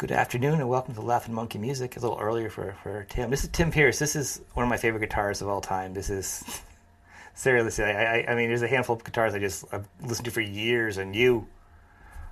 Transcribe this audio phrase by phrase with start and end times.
[0.00, 1.94] Good afternoon and welcome to Laughing Monkey Music.
[1.94, 3.28] A little earlier for, for Tim.
[3.28, 3.98] This is Tim Pierce.
[3.98, 5.92] This is one of my favorite guitarists of all time.
[5.92, 6.62] This is
[7.34, 7.84] seriously.
[7.84, 10.40] I, I, I mean, there's a handful of guitars I just I've listened to for
[10.40, 11.46] years, and you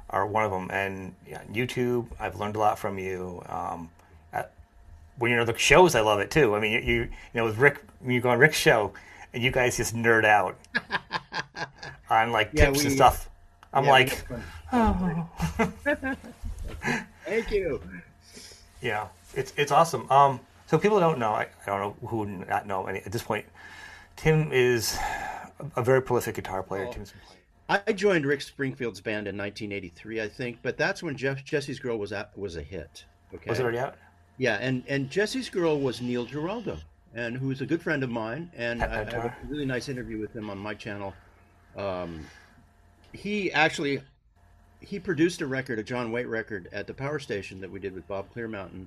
[0.09, 0.71] are one of them.
[0.71, 3.43] And yeah, YouTube, I've learned a lot from you.
[3.51, 3.91] Um,
[4.33, 4.51] at,
[5.19, 6.57] when you're on the shows, I love it too.
[6.57, 8.95] I mean, you you, you know with Rick, when you go on Rick's show,
[9.35, 10.57] and you guys just nerd out
[12.09, 13.29] on like Yeah, tips and stuff.
[13.75, 14.39] I'm Yeah, like, we
[14.71, 16.17] fun.
[17.29, 17.81] Thank you.
[18.81, 20.11] Yeah, it's it's awesome.
[20.11, 21.31] Um, so people don't know.
[21.31, 23.47] I, I don't know who would not know any, at this point.
[24.17, 26.87] Tim is a, a very prolific guitar player.
[26.89, 26.93] Oh.
[26.93, 27.13] Tim's
[27.71, 31.99] I joined Rick Springfield's band in 1983, I think, but that's when Jeff Jesse's Girl
[31.99, 33.05] was at, was a hit.
[33.35, 33.51] Okay.
[33.51, 33.97] was it already out?
[34.39, 36.79] Yeah, and and Jesse's Girl was Neil Giraldo,
[37.15, 40.19] and who's a good friend of mine, and I, I have a really nice interview
[40.19, 41.13] with him on my channel.
[41.77, 42.25] Um,
[43.13, 44.01] he actually
[44.81, 47.95] he produced a record, a John Waite record, at the Power Station that we did
[47.95, 48.87] with Bob Clearmountain,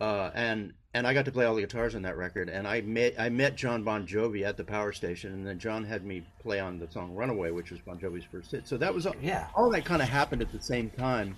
[0.00, 2.48] uh, and and I got to play all the guitars on that record.
[2.50, 5.84] And I met I met Jon Bon Jovi at the Power Station, and then Jon
[5.84, 8.66] had me play on the song "Runaway," which was Bon Jovi's first hit.
[8.66, 9.46] So that was all, Yeah.
[9.54, 11.36] all that kind of happened at the same time.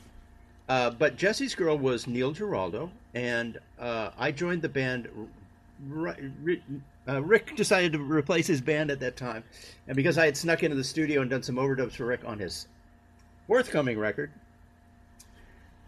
[0.68, 5.08] Uh, but Jesse's Girl was Neil Giraldo, and uh, I joined the band.
[7.06, 9.44] Uh, Rick decided to replace his band at that time,
[9.86, 12.38] and because I had snuck into the studio and done some overdubs for Rick on
[12.38, 12.66] his
[13.46, 14.32] forthcoming record,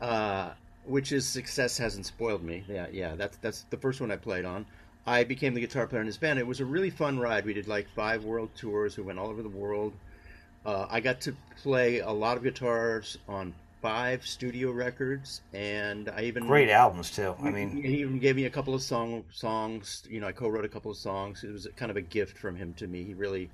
[0.00, 0.52] uh,
[0.84, 2.64] which is success hasn't spoiled me.
[2.68, 4.66] Yeah, yeah, that's that's the first one I played on.
[5.06, 6.38] I became the guitar player in his band.
[6.38, 7.44] It was a really fun ride.
[7.44, 8.96] We did like five world tours.
[8.96, 9.94] We went all over the world.
[10.64, 16.22] Uh, I got to play a lot of guitars on five studio records, and I
[16.24, 17.36] even Great albums too.
[17.42, 20.04] I he- mean, he even gave me a couple of song songs.
[20.08, 21.44] You know, I co-wrote a couple of songs.
[21.44, 23.04] It was kind of a gift from him to me.
[23.04, 23.50] He really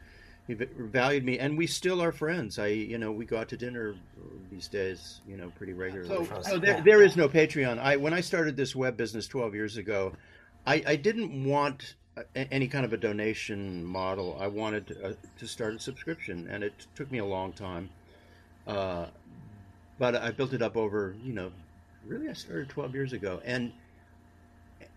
[0.47, 2.59] he v- valued me, and we still are friends.
[2.59, 3.95] I, you know, we go out to dinner
[4.51, 5.20] these days.
[5.27, 6.08] You know, pretty regularly.
[6.08, 7.79] So- So, there, there is no Patreon.
[7.79, 10.13] I when I started this web business 12 years ago,
[10.67, 14.36] I, I didn't want a- any kind of a donation model.
[14.41, 17.89] I wanted to, uh, to start a subscription, and it took me a long time.
[18.67, 19.07] Uh,
[19.98, 21.52] but I built it up over, you know,
[22.07, 23.73] really I started 12 years ago, and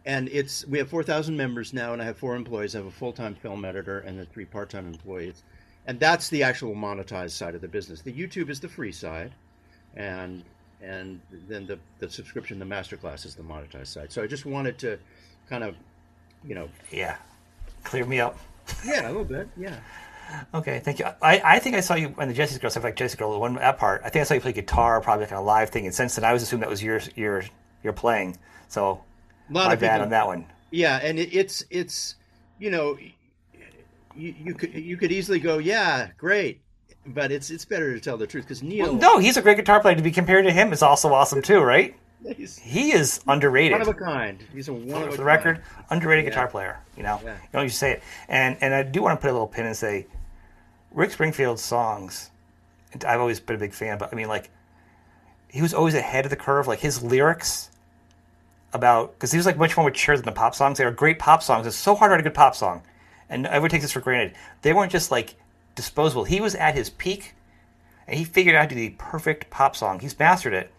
[0.06, 2.76] and it's we have 4,000 members now, and I have four employees.
[2.76, 5.44] I have a full-time film editor and then three part-time employees,
[5.88, 8.02] and that's the actual monetized side of the business.
[8.02, 9.32] The YouTube is the free side,
[9.96, 10.44] and
[10.82, 14.12] and then the the subscription, the masterclass is the monetized side.
[14.12, 15.00] So I just wanted to
[15.50, 15.76] kind of,
[16.48, 17.18] you know, yeah,
[17.84, 18.38] clear me up.
[18.86, 19.80] yeah, a little bit, yeah.
[20.54, 21.06] Okay, thank you.
[21.22, 23.38] I, I think I saw you on the Jesse's Girl stuff, like Jesse's Girl, the
[23.38, 24.02] one that part.
[24.04, 25.86] I think I saw you play guitar, probably like on a live thing.
[25.86, 27.44] And since then, I was assuming that was your your
[27.84, 28.38] your playing.
[28.68, 29.04] So
[29.50, 30.46] A lot my of bad people- on that one.
[30.72, 32.16] Yeah, and it, it's it's
[32.60, 32.98] you know
[34.16, 36.62] you, you could you could easily go yeah great,
[37.08, 39.80] but it's it's better to tell the truth because Neil No, he's a great guitar
[39.80, 39.96] player.
[39.96, 41.96] To be compared to him is also awesome too, right?
[42.38, 43.74] he's He is underrated.
[43.74, 44.44] one of a kind.
[44.54, 45.62] He's a one of for a the record,
[45.92, 46.30] underrated Yeah.
[46.32, 46.80] guitar player.
[46.98, 47.34] You know, Yeah.
[47.34, 48.04] you don't used to say it.
[48.30, 50.08] And and I do want to put a little pin and say,
[50.92, 52.32] Rick Springfield's songs.
[53.06, 54.50] I've always been a big fan, but I mean, like,
[55.50, 56.66] he was always ahead of the curve.
[56.68, 57.70] Like his lyrics
[58.76, 60.78] about because he was like much more mature than the pop songs.
[60.78, 61.66] They were great pop songs.
[61.66, 62.84] It's so hard to write a good pop song,
[63.30, 64.36] and everyone takes this for granted.
[64.62, 65.36] They weren't just like
[65.76, 66.24] disposable.
[66.24, 67.34] He was at his peak,
[68.08, 70.00] and he figured out to do the perfect pop song.
[70.00, 70.72] He's mastered it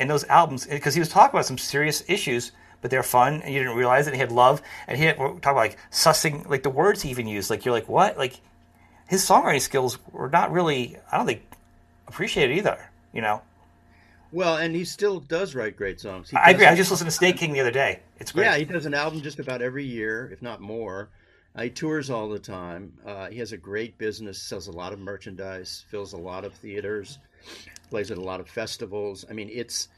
[0.00, 3.52] and those albums because he was talking about some serious issues but they're fun and
[3.52, 6.62] you didn't realize it and he had love and he had about like sussing like
[6.62, 8.40] the words he even used like you're like what like
[9.06, 11.42] his songwriting skills were not really i don't think
[12.08, 13.42] appreciated either you know
[14.32, 16.30] Well, and he still does write great songs.
[16.30, 18.56] He i agree i just listened to snake king the other day it's great yeah,
[18.56, 21.08] he does an album just about every year, if not more.
[21.56, 22.92] Uh, he tours all the time.
[23.04, 26.54] Uh, he has a great business, sells a lot of merchandise, fills a lot of
[26.54, 27.18] theaters,
[27.88, 29.24] plays at a lot of festivals.
[29.28, 29.88] I mean, it's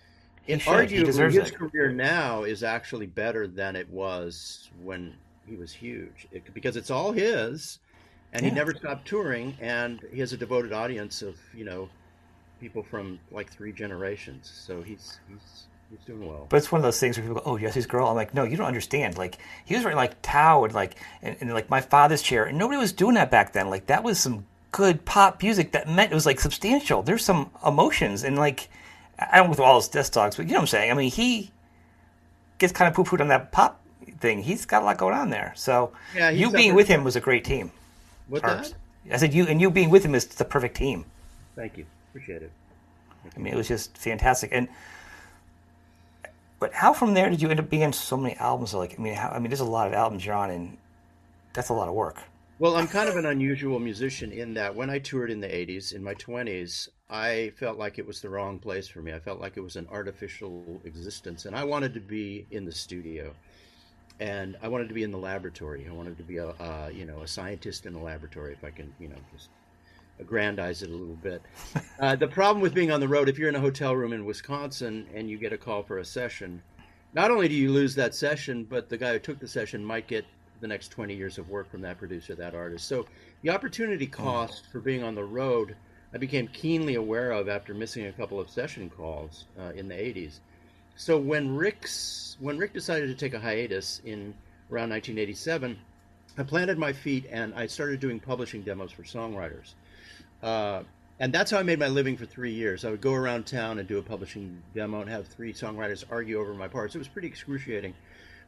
[0.47, 0.63] it.
[0.63, 1.55] He arguably his it.
[1.55, 5.15] career now is actually better than it was when
[5.47, 7.81] he was huge it, because it's all his,
[8.33, 11.89] and he never stopped touring, and he has a devoted audience of you know
[12.63, 14.51] people from like three generations.
[14.55, 16.47] So he's he's he's doing well.
[16.49, 18.45] but it's one of those things where people go, "Oh, Jesse's girl." I'm like, "No,
[18.45, 19.37] you don't understand." Like
[19.67, 22.79] he was writing like Tao and like and, and like my father's chair, and nobody
[22.79, 23.69] was doing that back then.
[23.69, 27.03] Like that was some good pop music that meant it was like substantial.
[27.03, 28.71] There's some emotions and like
[29.19, 30.91] I don't with all his death dogs, but you know what I'm saying.
[30.91, 31.51] I mean, he
[32.59, 33.81] gets kind of poo pooed on that pop
[34.21, 34.43] thing.
[34.43, 35.53] He's got a lot going on there.
[35.57, 37.73] So Yeah, you being with him was a great team.
[38.29, 41.05] What I said you and you being with him is the perfect team.
[41.57, 42.53] Thank you, appreciate it.
[43.35, 44.51] I mean, it was just fantastic.
[44.53, 44.69] And
[46.61, 48.73] but how from there did you end up being on so many albums?
[48.75, 50.77] Like, I mean, how, I mean, there's a lot of albums you're on, and
[51.55, 52.19] that's a lot of work.
[52.61, 55.93] Well, I'm kind of an unusual musician in that when I toured in the 80s,
[55.93, 59.13] in my 20s, I felt like it was the wrong place for me.
[59.13, 62.71] I felt like it was an artificial existence, and I wanted to be in the
[62.71, 63.35] studio.
[64.21, 65.85] And I wanted to be in the laboratory.
[65.89, 68.71] I wanted to be a, uh, you know, a scientist in a laboratory, if I
[68.71, 69.49] can, you know, just
[70.23, 71.43] aggrandize it a little bit.
[72.01, 74.25] Uh, the problem with being on the road, if you're in a hotel room in
[74.25, 76.63] Wisconsin and you get a call for a session,
[77.15, 80.09] not only do you lose that session, but the guy who took the session might
[80.09, 80.25] get
[80.61, 82.89] the next 20 years of work from that producer, that artist.
[82.89, 83.07] So
[83.43, 84.13] the opportunity hmm.
[84.13, 85.77] cost for being on the road,
[86.15, 89.95] I became keenly aware of after missing a couple of session calls uh, in the
[89.95, 90.41] 80s.
[90.97, 94.35] So when Rick's when Rick decided to take a hiatus in
[94.71, 95.79] around 1987,
[96.37, 99.75] I planted my feet and I started doing publishing demos for songwriters.
[100.43, 100.83] Uh,
[101.21, 102.85] and that's how I made my living for three years.
[102.85, 106.41] I would go around town and do a publishing demo and have three songwriters argue
[106.41, 106.95] over my parts.
[106.95, 107.95] It was pretty excruciating,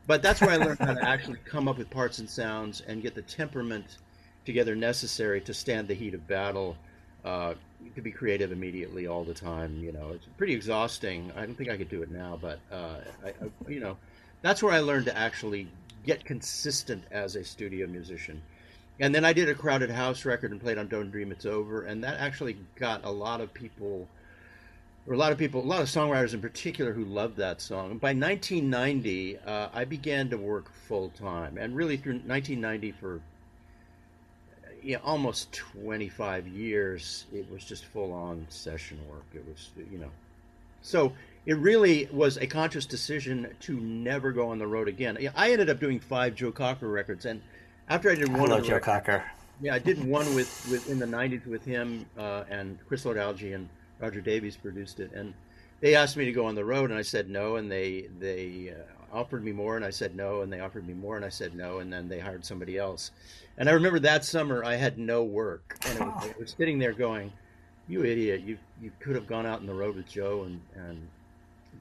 [0.07, 3.01] but that's where I learned how to actually come up with parts and sounds and
[3.03, 3.99] get the temperament
[4.45, 6.77] together necessary to stand the heat of battle.
[7.25, 7.55] Uh,
[7.95, 11.31] to be creative immediately all the time, you know, it's pretty exhausting.
[11.37, 13.97] I don't think I could do it now, but uh, I, I, you know,
[14.43, 15.69] that's where I learned to actually
[16.05, 18.43] get consistent as a studio musician
[19.01, 21.83] and then I did a Crowded House record and played on Don't Dream It's Over,
[21.83, 24.09] and that actually got a lot of people,
[25.07, 27.99] or a lot of people, a lot of songwriters in particular who loved that song.
[27.99, 33.21] by 1990, uh, I began to work full time, and really through 1990 for
[35.03, 39.25] almost 25 years, it was just full on session work.
[39.35, 40.11] It was, you know,
[40.83, 41.15] so
[41.47, 45.19] it really was a conscious decision to never go on the road again.
[45.35, 47.41] I ended up doing five Joe Cocker records, and
[47.89, 49.25] after I did one, Hello, Joe Cocker.
[49.61, 53.55] Yeah, I did one with, with in the '90s with him uh, and Chris Lord-Alge
[53.55, 53.69] and
[54.01, 55.33] Roger Davies produced it, and
[55.81, 58.75] they asked me to go on the road, and I said no, and they they
[58.75, 61.29] uh, offered me more, and I said no, and they offered me more, and I
[61.29, 63.13] said no, and then they hired somebody else.
[63.59, 66.79] And I remember that summer I had no work, and it was, I was sitting
[66.79, 67.33] there going,
[67.87, 68.41] "You idiot!
[68.41, 71.09] You you could have gone out on the road with Joe and and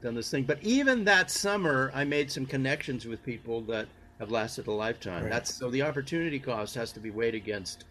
[0.00, 4.30] done this thing." But even that summer, I made some connections with people that have
[4.30, 5.24] lasted a lifetime.
[5.24, 5.32] Right.
[5.32, 7.84] That's so the opportunity cost has to be weighed against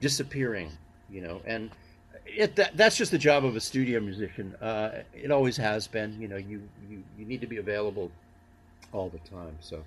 [0.00, 0.70] disappearing,
[1.10, 1.70] you know, and
[2.26, 4.54] it that, that's just the job of a studio musician.
[4.60, 6.20] Uh, it always has been.
[6.20, 8.10] You know, you, you you need to be available
[8.92, 9.56] all the time.
[9.60, 9.82] So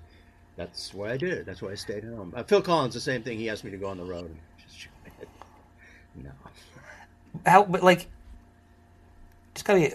[0.56, 1.46] that's why I did it.
[1.46, 2.32] That's why I stayed home.
[2.36, 3.38] Uh, Phil Collins, the same thing.
[3.38, 4.26] He asked me to go on the road.
[4.26, 4.38] And
[4.68, 4.88] just
[6.22, 6.30] no.
[7.44, 8.06] How, but like,
[9.54, 9.92] just gotta be.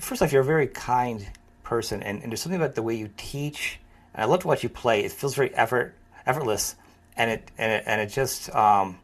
[0.00, 1.26] First off, you're a very kind
[1.62, 3.78] person, and, and there's something about the way you teach
[4.14, 5.04] and I love to watch you play.
[5.04, 5.94] It feels very effort
[6.26, 6.76] effortless,
[7.16, 8.98] and it and it, and it just um,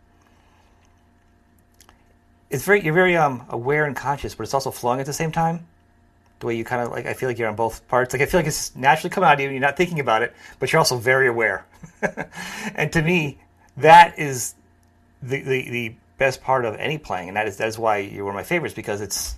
[2.48, 5.32] it's very you're very um, aware and conscious, but it's also flowing at the same
[5.32, 5.66] time.
[6.38, 8.14] The way you kind of like, I feel like you're on both parts.
[8.14, 9.46] Like I feel like it's naturally coming out of you.
[9.46, 11.66] And you're not thinking about it, but you're also very aware.
[12.74, 13.38] and to me,
[13.76, 14.54] that is
[15.22, 18.24] the, the the best part of any playing, and that is that is why you're
[18.24, 19.36] one of my favorites because it's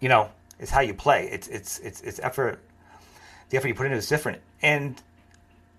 [0.00, 1.28] you know it's how you play.
[1.30, 2.60] It's it's it's it's effort
[3.50, 4.40] the effort you put into is different.
[4.62, 5.00] And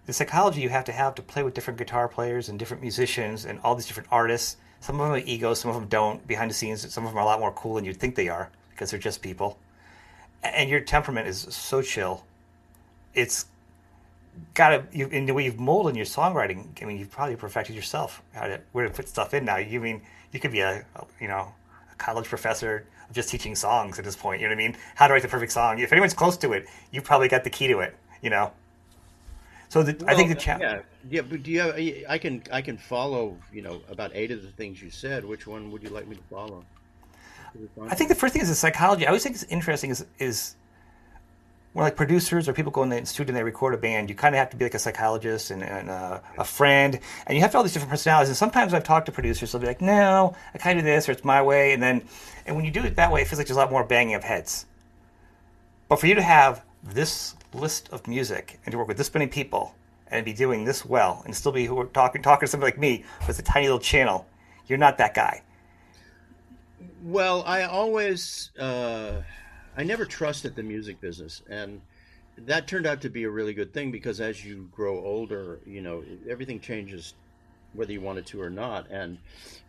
[0.06, 3.46] the psychology you have to have to play with different guitar players and different musicians
[3.46, 4.58] and all these different artists.
[4.80, 6.26] Some of them have egos, some of them don't.
[6.26, 8.30] Behind the scenes, some of them are a lot more cool than you'd think they
[8.30, 9.60] are because they're just people.
[10.42, 12.24] And your temperament is so chill.
[13.14, 13.46] It's
[14.54, 17.76] got to, you, in the way you've molded your songwriting, I mean, you've probably perfected
[17.76, 19.58] yourself how to, where to put stuff in now.
[19.58, 21.54] You mean, you could be a, a you know,
[21.92, 24.42] a college professor just teaching songs at this point.
[24.42, 24.78] You know what I mean?
[24.96, 25.80] How to write the perfect song.
[25.80, 27.96] If anyone's close to it, you probably got the key to it.
[28.22, 28.52] You know.
[29.70, 30.64] So the, well, I think the challenge.
[30.64, 31.22] Yeah, yeah.
[31.22, 31.76] But do you have?
[32.10, 33.38] I can I can follow.
[33.54, 35.24] You know about eight of the things you said.
[35.24, 36.66] Which one would you like me to follow?
[37.82, 39.06] I think the first thing is the psychology.
[39.06, 40.56] I always think it's interesting is is
[41.80, 44.16] when like producers or people go in the studio and they record a band, you
[44.16, 47.42] kind of have to be like a psychologist and, and uh, a friend, and you
[47.42, 48.28] have all these different personalities.
[48.28, 51.08] And sometimes I've talked to producers, they'll be like, "No, I kind of do this,
[51.08, 52.04] or it's my way," and then,
[52.46, 54.16] and when you do it that way, it feels like there's a lot more banging
[54.16, 54.66] of heads.
[55.88, 59.28] But for you to have this list of music and to work with this many
[59.28, 59.74] people
[60.08, 62.80] and be doing this well and still be who are talking talking to somebody like
[62.80, 64.28] me with a tiny little channel,
[64.68, 65.44] you're not that guy.
[67.04, 68.52] Well, I always.
[68.60, 69.22] Uh
[69.80, 71.80] I never trusted the music business, and
[72.38, 75.80] that turned out to be a really good thing because as you grow older, you
[75.80, 77.14] know everything changes,
[77.72, 78.92] whether you wanted to or not.
[78.92, 79.18] And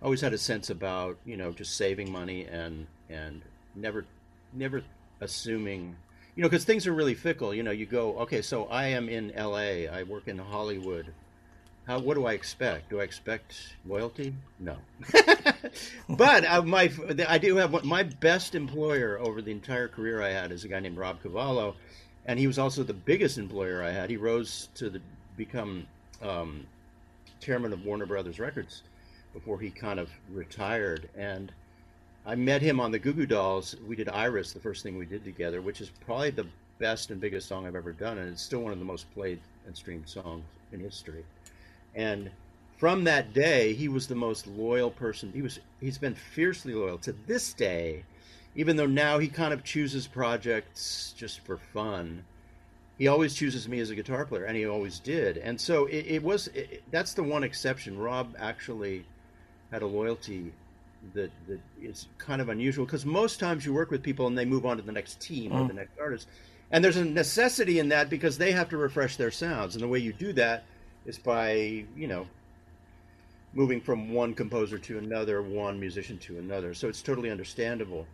[0.02, 3.43] I always had a sense about you know just saving money and and
[3.76, 4.05] never
[4.52, 4.83] never
[5.21, 5.95] assuming
[6.35, 7.55] you know because things are really fickle.
[7.55, 9.87] You know, you go okay, so I am in L.A.
[9.87, 11.07] I work in Hollywood.
[11.87, 12.90] How, what do I expect?
[12.90, 14.34] Do I expect loyalty?
[14.58, 14.76] No.
[16.08, 16.90] but uh, my
[17.28, 20.80] I do have my best employer over the entire career I had is a guy
[20.80, 21.75] named Rob Cavallo,
[22.26, 24.10] and he was also the biggest employer I had.
[24.10, 25.00] He rose to the,
[25.37, 25.87] become
[26.22, 26.66] um,
[27.40, 28.82] chairman of Warner Brothers Records
[29.32, 31.08] before he kind of retired.
[31.16, 31.52] And
[32.26, 33.75] I met him on the Goo Goo Dolls.
[33.87, 36.46] We did Iris, the first thing we did together, which is probably the
[36.78, 39.40] best and biggest song I've ever done, and it's still one of the most played
[39.66, 41.25] and streamed songs in history.
[41.94, 42.30] And
[42.80, 45.32] from that day, he was the most loyal person.
[45.35, 48.04] He was he's been fiercely loyal to this day,
[48.54, 52.25] even though now he kind of chooses projects just for fun.
[52.97, 55.37] He always chooses me as a guitar player, and he always did.
[55.37, 56.49] And so it, it was.
[56.49, 57.99] It, that's the one exception.
[57.99, 59.04] Rob actually
[59.70, 60.52] had a loyalty
[61.14, 64.44] that that is kind of unusual because most times you work with people and they
[64.44, 65.61] move on to the next team mm.
[65.61, 66.28] or the next artist,
[66.70, 69.88] and there's a necessity in that because they have to refresh their sounds, and the
[69.88, 70.64] way you do that
[71.07, 72.26] is by you know
[73.52, 76.73] moving from one composer to another, one musician to another.
[76.75, 78.07] So it's totally understandable.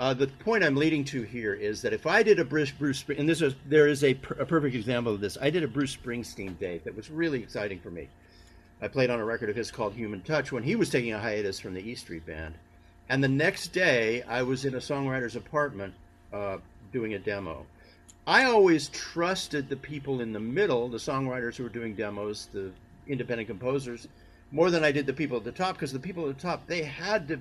[0.00, 3.04] Uh, the point I'm leading to here is that if I did a Bruce, Bruce
[3.16, 5.36] and this is there is a, a perfect example of this.
[5.40, 8.08] I did a Bruce Springsteen date that was really exciting for me.
[8.80, 11.18] I played on a record of his called Human Touch when he was taking a
[11.18, 12.54] hiatus from the E Street Band,
[13.08, 15.94] and the next day I was in a songwriter's apartment
[16.32, 16.58] uh,
[16.92, 17.66] doing a demo.
[18.28, 22.70] I always trusted the people in the middle, the songwriters who were doing demos, the
[23.06, 24.06] independent composers,
[24.52, 26.66] more than I did the people at the top because the people at the top
[26.66, 27.40] they had to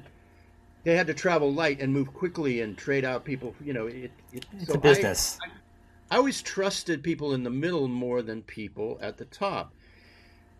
[0.85, 3.53] they had to travel light and move quickly and trade out people.
[3.61, 5.37] You know, it, it it's so a business.
[5.43, 9.73] I, I, I always trusted people in the middle more than people at the top.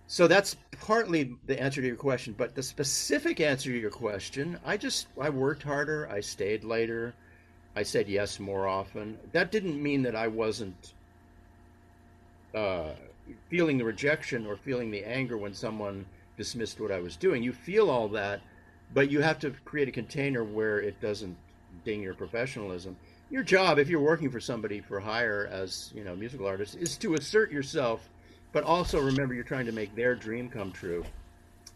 [0.08, 4.60] So that's partly the answer to your question, but the specific answer to your question,
[4.66, 7.14] I just I worked harder, I stayed later,
[7.78, 9.20] I said yes more often.
[9.34, 10.94] That didn't mean that I wasn't
[12.56, 12.94] uh,
[13.50, 16.08] feeling the rejection or feeling the anger when someone
[16.38, 17.44] dismissed what I was doing.
[17.44, 18.42] You feel all that,
[18.96, 21.38] but you have to create a container where it doesn't
[21.86, 22.98] ding your professionalism.
[23.30, 26.98] Your job, if you're working for somebody for hire as you know musical artist, is
[26.98, 28.10] to assert yourself,
[28.54, 31.06] but also remember you're trying to make their dream come true.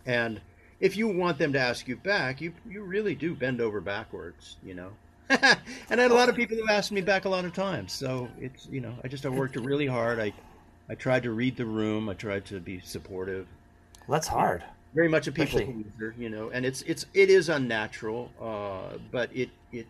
[0.07, 0.41] And
[0.79, 4.57] if you want them to ask you back, you you really do bend over backwards,
[4.63, 4.93] you know.
[5.89, 7.93] and I had a lot of people who asked me back a lot of times.
[7.93, 10.19] So it's you know I just I worked really hard.
[10.19, 10.33] I
[10.89, 12.09] I tried to read the room.
[12.09, 13.47] I tried to be supportive.
[14.07, 14.63] Well, that's hard.
[14.93, 19.29] Very much a people pleaser, you know, and it's it's it is unnatural, uh, but
[19.33, 19.87] it, it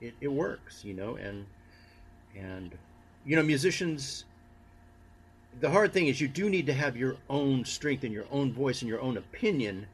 [0.00, 1.44] it it works, you know, and
[2.36, 2.76] and
[3.26, 4.24] you know musicians.
[5.60, 8.52] The hard thing is you do need to have your own strength and your own
[8.52, 9.88] voice and your own opinion,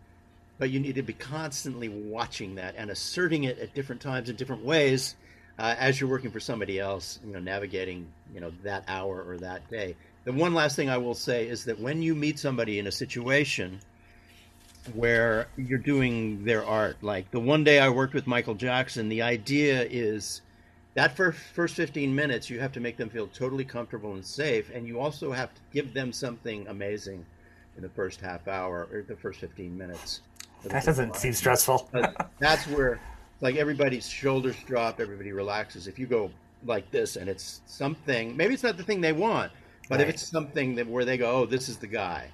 [0.58, 4.36] but you need to be constantly watching that and asserting it at different times in
[4.36, 5.16] different ways
[5.58, 7.18] uh, as you're working for somebody else.
[7.24, 10.96] You know, navigating you know that hour or that day the one last thing I
[10.96, 13.78] will say is that when you meet somebody in a situation
[14.94, 19.22] where you're doing their art, like the one day I worked with Michael Jackson, the
[19.22, 20.40] idea is
[20.94, 24.70] that first first 15 minutes you have to make them feel totally comfortable and safe,
[24.72, 27.24] and you also have to give them something amazing
[27.76, 30.20] in the first half hour or the first 15 minutes.
[30.64, 31.90] That doesn't seem stressful.
[32.38, 33.00] that's where
[33.40, 35.86] like everybody's shoulders drop, everybody relaxes.
[35.86, 36.30] If you go
[36.64, 39.52] like this and it's something, maybe it's not the thing they want,
[39.88, 40.08] but right.
[40.08, 42.30] if it's something that where they go, oh, this is the guy,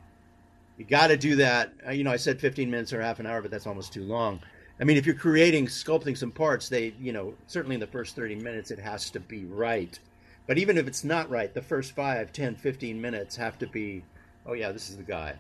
[0.78, 1.72] you got to do that.
[1.86, 4.04] Uh, you know, I said 15 minutes or half an hour, but that's almost too
[4.04, 4.40] long.
[4.80, 8.16] I mean, if you're creating, sculpting some parts, they, you know, certainly in the first
[8.16, 9.98] 30 minutes, it has to be right.
[10.46, 14.02] But even if it's not right, the first 5, 10, 15 minutes have to be,
[14.46, 15.34] oh, yeah, this is the guy.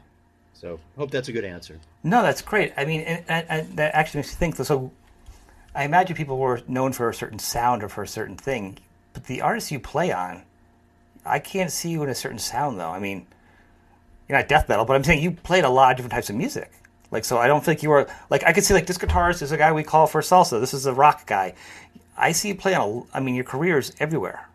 [0.54, 1.78] So, hope that's a good answer.
[2.02, 2.72] No, that's great.
[2.76, 4.56] I mean, and, and, and that actually makes me think.
[4.56, 4.92] So,
[5.74, 8.78] I imagine people were known for a certain sound or for a certain thing,
[9.12, 10.42] but the artists you play on
[11.24, 12.90] I can't see you in a certain sound though.
[12.90, 13.26] I mean,
[14.28, 16.36] you're not death metal, but I'm saying you played a lot of different types of
[16.36, 16.72] music.
[17.10, 19.52] Like, so I don't think you were like I could see like this guitarist is
[19.52, 20.60] a guy we call for salsa.
[20.60, 21.54] This is a rock guy.
[22.16, 23.06] I see you play on.
[23.12, 24.46] A, I mean, your career is everywhere.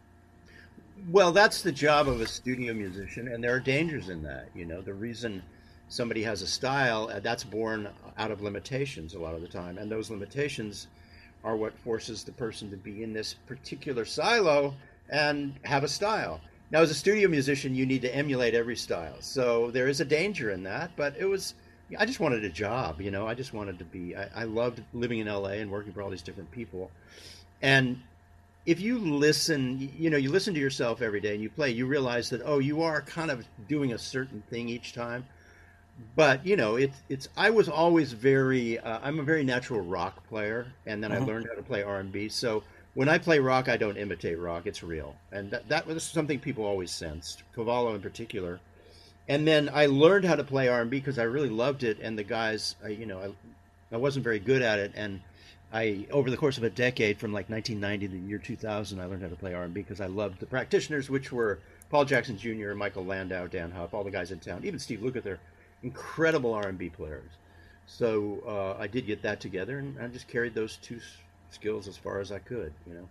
[1.10, 4.50] Well, that's the job of a studio musician, and there are dangers in that.
[4.56, 5.44] You know, the reason
[5.90, 9.78] somebody has a style uh, that's born out of limitations a lot of the time,
[9.78, 10.88] and those limitations
[11.44, 14.74] are what forces the person to be in this particular silo
[15.10, 16.42] and have a style.
[16.72, 19.18] Now, as a studio musician, you need to emulate every style.
[19.20, 21.54] So there is a danger in that, but it was,
[21.98, 24.82] I just wanted a job, you know, I just wanted to be, I, I loved
[24.94, 26.90] living in LA and working for all these different people.
[27.62, 28.02] And
[28.66, 31.86] if you listen, you know, you listen to yourself every day and you play, you
[31.86, 35.26] realize that, oh, you are kind of doing a certain thing each time.
[36.16, 40.28] But, you know, it's, it's, I was always very, uh, I'm a very natural rock
[40.28, 40.68] player.
[40.86, 41.24] And then mm-hmm.
[41.24, 42.30] I learned how to play R&B.
[42.30, 42.64] So,
[42.96, 44.66] when I play rock, I don't imitate rock.
[44.66, 47.44] It's real, and that, that was something people always sensed.
[47.54, 48.60] Cavallo in particular.
[49.28, 52.00] And then I learned how to play R and B because I really loved it,
[52.02, 55.20] and the guys, I, you know, I, I wasn't very good at it, and
[55.74, 59.06] I over the course of a decade, from like 1990 to the year 2000, I
[59.06, 61.60] learned how to play R and B because I loved the practitioners, which were
[61.90, 65.38] Paul Jackson Jr., Michael Landau, Dann Huff, all the guys in town, even Steve Lukather.
[65.84, 67.30] Incredible R&B players.
[67.88, 71.00] So uh, I did get that together, and I just carried those two
[71.52, 72.74] skills as far as I could.
[72.88, 73.10] You know.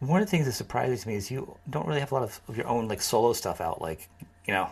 [0.00, 2.40] One of the things that surprises me is you don't really have a lot of,
[2.48, 4.08] of your own like solo stuff out, like
[4.46, 4.70] you know,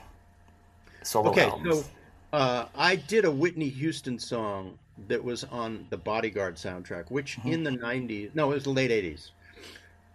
[1.03, 1.85] solo okay, albums.
[1.85, 1.85] so
[2.33, 7.53] uh, I did a Whitney Houston song that was on the Bodyguard soundtrack, which mm-hmm.
[7.53, 9.31] in the '90s, no, it was the late '80s.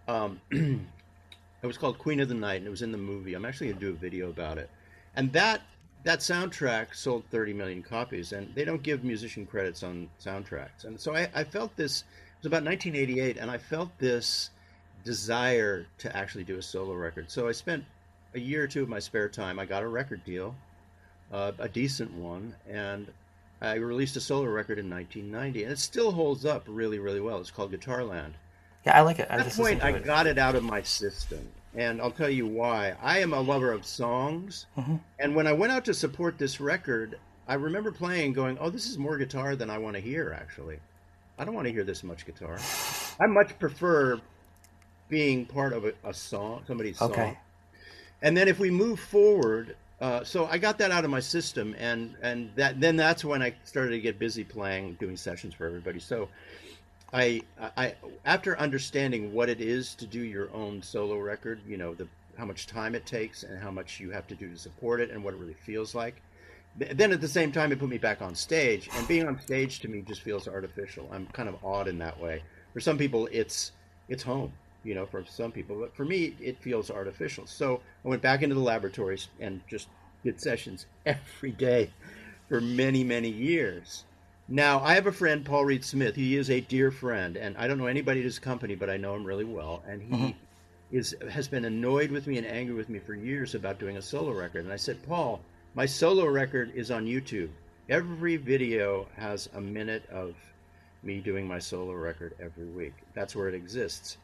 [0.08, 3.34] Um, it was called Queen of the Night, and it was in the movie.
[3.34, 4.70] I'm actually going to do a video about it,
[5.16, 5.62] and that
[6.04, 10.84] that soundtrack sold 30 million copies, and they don't give musician credits on soundtracks.
[10.84, 12.00] And so I, I felt this.
[12.00, 14.50] It was about 1988, and I felt this
[15.04, 17.30] desire to actually do a solo record.
[17.30, 17.84] So I spent
[18.34, 19.58] a year or two of my spare time.
[19.58, 20.54] I got a record deal,
[21.32, 23.06] uh, a decent one, and
[23.60, 27.38] I released a solo record in 1990, and it still holds up really, really well.
[27.38, 28.32] It's called Guitarland.
[28.84, 29.28] Yeah, I like it.
[29.30, 32.94] At that point, I got it out of my system and I'll tell you why.
[33.02, 34.96] I am a lover of songs, mm-hmm.
[35.18, 38.86] and when I went out to support this record, I remember playing, going, "Oh, this
[38.86, 40.78] is more guitar than I want to hear." Actually,
[41.38, 42.58] I don't want to hear this much guitar.
[43.20, 44.20] I much prefer
[45.08, 47.12] being part of a, a song, somebody's song.
[47.12, 47.38] Okay.
[48.22, 51.74] And then if we move forward, uh, so I got that out of my system,
[51.78, 55.66] and and that then that's when I started to get busy playing, doing sessions for
[55.66, 56.00] everybody.
[56.00, 56.28] So
[57.12, 57.42] I,
[57.76, 62.08] I, after understanding what it is to do your own solo record, you know, the
[62.38, 65.10] how much time it takes and how much you have to do to support it
[65.10, 66.16] and what it really feels like.
[66.76, 69.80] Then at the same time, it put me back on stage, and being on stage
[69.80, 71.06] to me just feels artificial.
[71.12, 72.42] I'm kind of odd in that way.
[72.72, 73.72] For some people, it's
[74.08, 75.04] it's home, you know.
[75.04, 77.46] For some people, but for me, it feels artificial.
[77.46, 79.88] So I went back into the laboratories and just
[80.24, 81.90] did sessions every day
[82.48, 84.04] for many, many years
[84.48, 86.16] now, I have a friend, Paul Reed Smith.
[86.16, 88.96] He is a dear friend, and I don't know anybody at his company, but I
[88.96, 89.82] know him really well.
[89.86, 90.96] And he mm-hmm.
[90.96, 94.02] is has been annoyed with me and angry with me for years about doing a
[94.02, 94.64] solo record.
[94.64, 95.40] And I said, Paul,
[95.74, 97.50] my solo record is on YouTube.
[97.88, 100.34] Every video has a minute of
[101.02, 102.94] me doing my solo record every week.
[103.14, 104.18] That's where it exists.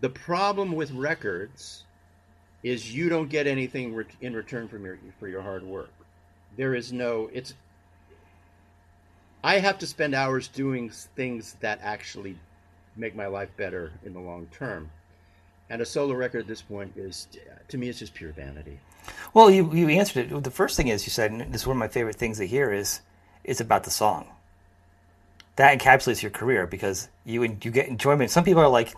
[0.00, 1.84] The problem with records
[2.62, 5.92] is you don't get anything in return from your for your hard work.
[6.56, 7.54] There is no it's
[9.44, 12.38] I have to spend hours doing things that actually
[12.96, 14.90] make my life better in the long term.
[15.68, 17.28] And a solo record at this point is,
[17.68, 18.80] to me, it's just pure vanity.
[19.34, 20.44] Well, you, you answered it.
[20.44, 22.46] The first thing is you said, and this is one of my favorite things to
[22.46, 23.02] hear is,
[23.44, 24.28] it's about the song.
[25.56, 28.30] That encapsulates your career because you you get enjoyment.
[28.30, 28.94] Some people are like,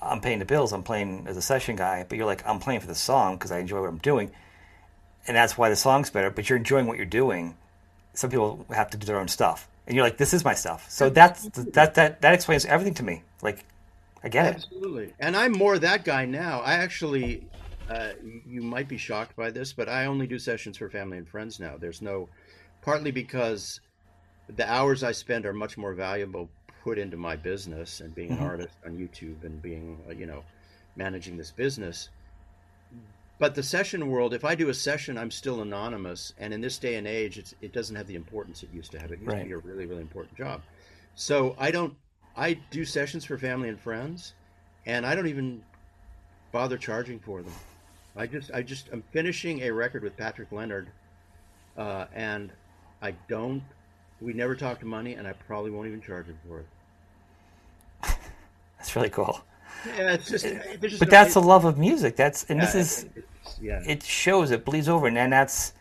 [0.00, 0.72] I'm paying the bills.
[0.72, 3.52] I'm playing as a session guy, but you're like, I'm playing for the song because
[3.52, 4.32] I enjoy what I'm doing,
[5.28, 6.30] and that's why the song's better.
[6.30, 7.56] But you're enjoying what you're doing,
[8.14, 10.90] some people have to do their own stuff, and you're like, this is my stuff.
[10.90, 13.22] So that's that that that explains everything to me.
[13.42, 13.64] Like,
[14.22, 14.54] I get it.
[14.56, 16.60] Absolutely, and I'm more that guy now.
[16.60, 17.46] I actually,
[17.88, 18.10] uh,
[18.46, 21.60] you might be shocked by this, but I only do sessions for family and friends
[21.60, 21.76] now.
[21.78, 22.28] There's no,
[22.82, 23.80] partly because
[24.56, 26.50] the hours I spend are much more valuable
[26.82, 28.42] put into my business and being mm-hmm.
[28.42, 30.42] an artist on YouTube and being, uh, you know,
[30.96, 32.08] managing this business
[33.40, 36.76] but the session world, if I do a session, I'm still anonymous, and in this
[36.76, 39.10] day and age, it doesn't have the importance it used to have.
[39.10, 39.40] It used right.
[39.40, 40.60] to be a really, really important job.
[41.14, 41.94] So I don't.
[42.36, 44.34] I do sessions for family and friends,
[44.84, 45.62] and I don't even
[46.52, 47.54] bother charging for them.
[48.14, 50.90] I just, I just, I'm finishing a record with Patrick Leonard,
[51.78, 52.52] uh, and
[53.00, 53.62] I don't.
[54.20, 56.66] We never talked money, and I probably won't even charge him for it.
[58.76, 59.40] That's really cool.
[59.86, 60.44] Yeah, it's just.
[60.44, 62.16] just but no, that's the love of music.
[62.16, 63.06] That's and yeah, this is
[63.60, 63.82] yeah.
[63.86, 65.72] It shows, it bleeds over, and then that's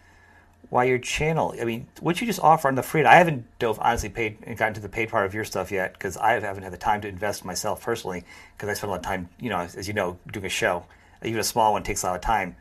[0.70, 1.56] why your channel.
[1.60, 3.04] I mean, what you just offer on the free.
[3.04, 5.94] I haven't dove honestly paid and gotten to the paid part of your stuff yet
[5.94, 8.24] because I haven't had the time to invest myself personally
[8.56, 10.86] because I spend a lot of time, you know, as you know, doing a show.
[11.24, 12.56] Even a small one takes a lot of time.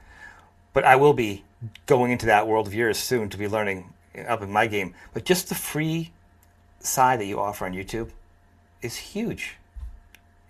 [0.72, 1.44] But I will be
[1.86, 4.94] going into that world of yours soon to be learning uh, up in my game.
[5.12, 6.12] But just the free
[6.80, 8.10] side that you offer on YouTube
[8.80, 9.57] is huge.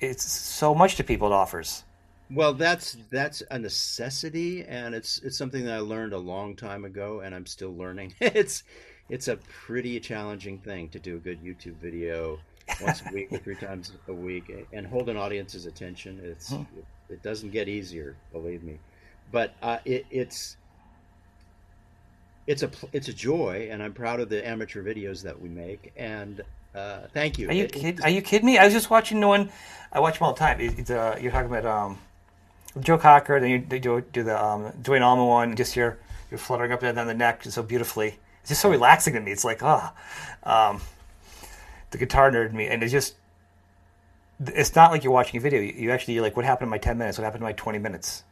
[0.01, 1.85] It's so much to people it offers.
[2.31, 6.85] Well, that's that's a necessity, and it's it's something that I learned a long time
[6.85, 8.15] ago, and I'm still learning.
[8.21, 8.65] it's
[9.09, 12.39] it's a pretty challenging thing to do a good YouTube video
[12.83, 16.21] once a week or three times a week, and hold an audience's attention.
[16.23, 16.65] It's huh.
[16.77, 18.79] it, it, doesn't get easier, believe me,
[19.33, 20.59] but uh, it, it's
[22.47, 25.95] it's a it's a joy, and I'm proud of the amateur videos that we make,
[25.97, 26.43] and
[26.75, 27.49] uh, thank you.
[27.49, 28.59] Are you it, kid, Are you kidding me?
[28.59, 29.51] I was just watching no one.
[29.93, 30.61] I watch them all the time.
[30.61, 31.99] It, uh, you're talking about um,
[32.81, 35.99] Joe Cocker, then you do, do the um, Duane Allman one, just you're
[36.31, 38.19] you're fluttering up and down the neck so beautifully.
[38.41, 39.33] It's just so relaxing to me.
[39.33, 39.95] It's like, ah,
[40.45, 40.71] oh.
[40.71, 40.81] um,
[41.91, 43.15] the guitar nerd in me, and it's just,
[44.41, 45.61] it's not like you're watching a video.
[45.61, 47.19] You actually, you're like, what happened in my 10 minutes?
[47.19, 48.25] What happened in my 20 minutes?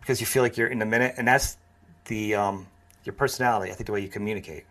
[0.00, 1.56] Because you feel like you're in a minute, and that's
[2.06, 2.66] the um,
[3.04, 3.70] your personality.
[3.70, 4.64] I think the way you communicate.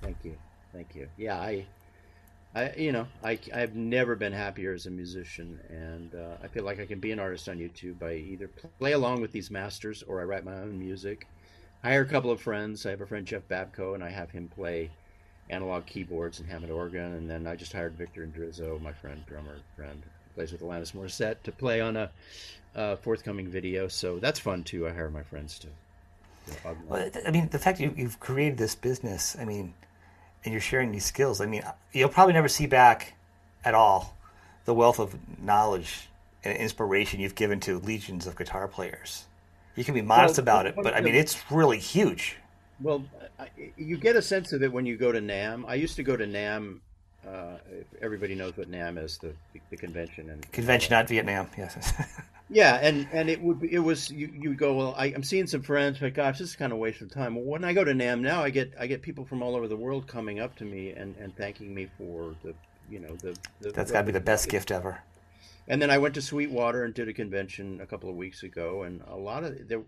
[0.00, 0.36] Thank you,
[0.72, 1.08] thank you.
[1.16, 1.66] Yeah, I,
[2.54, 6.64] I, you know, I, I've never been happier as a musician, and uh, I feel
[6.64, 8.02] like I can be an artist on YouTube.
[8.02, 11.26] I either play along with these masters or I write my own music.
[11.82, 12.84] I hire a couple of friends.
[12.84, 14.90] I have a friend Jeff Babko, and I have him play
[15.48, 17.14] analog keyboards and Hammond organ.
[17.14, 20.02] And then I just hired Victor Indrizzo, my friend, drummer friend,
[20.34, 22.10] plays with Alanis Morissette, to play on a,
[22.74, 23.88] a forthcoming video.
[23.88, 24.86] So that's fun too.
[24.86, 25.68] I hire my friends to.
[26.52, 29.72] to well, I mean, the fact you, you've created this business, I mean,
[30.44, 31.40] and you're sharing these skills.
[31.40, 33.14] I mean, you'll probably never see back
[33.64, 34.16] at all
[34.64, 36.08] the wealth of knowledge
[36.44, 39.24] and inspiration you've given to legions of guitar players.
[39.76, 42.36] You can be modest well, about it, but I mean, it's really huge.
[42.80, 43.04] Well,
[43.76, 45.64] you get a sense of it when you go to NAMM.
[45.66, 46.80] I used to go to NAMM.
[47.26, 47.56] Uh,
[48.00, 49.32] everybody knows what NAMM is, the,
[49.70, 51.48] the convention and convention, not Vietnam.
[51.56, 51.92] Yes.
[52.52, 54.94] yeah, and and it would be, it was you you go well.
[54.96, 57.34] I, am seeing some friends, but gosh, this is kind of a waste of time.
[57.34, 59.68] Well, when I go to NAMM now, I get I get people from all over
[59.68, 62.54] the world coming up to me and, and thanking me for the
[62.90, 65.02] you know the, the that's got to be the best gift ever.
[65.68, 68.82] And then I went to Sweetwater and did a convention a couple of weeks ago,
[68.82, 69.82] and a lot of there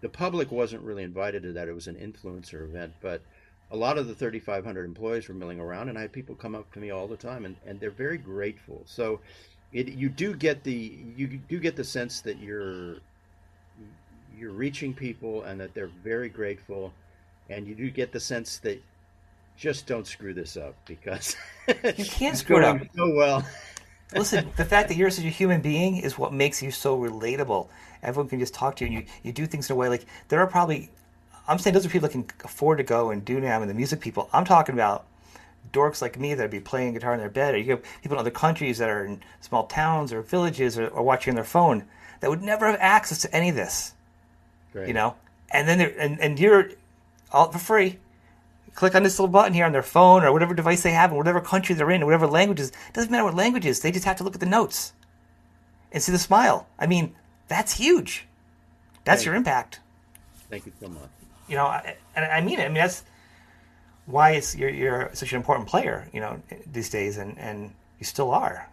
[0.00, 1.68] the public wasn't really invited to that.
[1.68, 3.22] It was an influencer event, but
[3.70, 6.72] a lot of the 3,500 employees were milling around, and I had people come up
[6.72, 8.82] to me all the time, and, and they're very grateful.
[8.86, 9.20] So,
[9.72, 12.96] it you do get the you do get the sense that you're
[14.38, 16.92] you're reaching people, and that they're very grateful,
[17.48, 18.82] and you do get the sense that
[19.56, 21.74] just don't screw this up because you
[22.04, 23.46] can't screw it up so well.
[24.14, 27.66] Listen, the fact that you're such a human being is what makes you so relatable.
[28.02, 30.06] Everyone can just talk to you, and you, you do things in a way like
[30.28, 30.90] there are probably.
[31.48, 33.74] I'm saying those are people that can afford to go and do NAMM and the
[33.74, 34.28] music people.
[34.32, 35.06] I'm talking about
[35.76, 38.20] dorks like me that'd be playing guitar in their bed, or you have people in
[38.20, 41.84] other countries that are in small towns or villages or, or watching on their phone
[42.20, 43.94] that would never have access to any of this.
[44.72, 44.88] Great.
[44.88, 45.16] You know,
[45.50, 46.70] and then and and you're
[47.32, 47.98] all for free
[48.76, 51.16] click on this little button here on their phone or whatever device they have in
[51.16, 52.68] whatever country they're in, or whatever languages.
[52.68, 53.80] It doesn't matter what languages.
[53.80, 54.92] They just have to look at the notes
[55.90, 56.68] and see the smile.
[56.78, 57.14] I mean,
[57.48, 58.26] that's huge.
[59.04, 59.80] That's Thank your impact.
[60.50, 61.08] Thank you so much.
[61.48, 61.80] You know,
[62.14, 62.64] and I mean it.
[62.64, 63.02] I mean that's
[64.06, 66.08] why it's, you're, you're such an important player.
[66.12, 66.42] You know,
[66.72, 68.68] these days, and and you still are.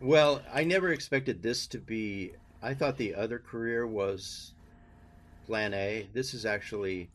[0.00, 2.32] Well, I never expected this to be.
[2.62, 4.52] I thought the other career was
[5.46, 6.08] Plan A.
[6.12, 7.10] This is actually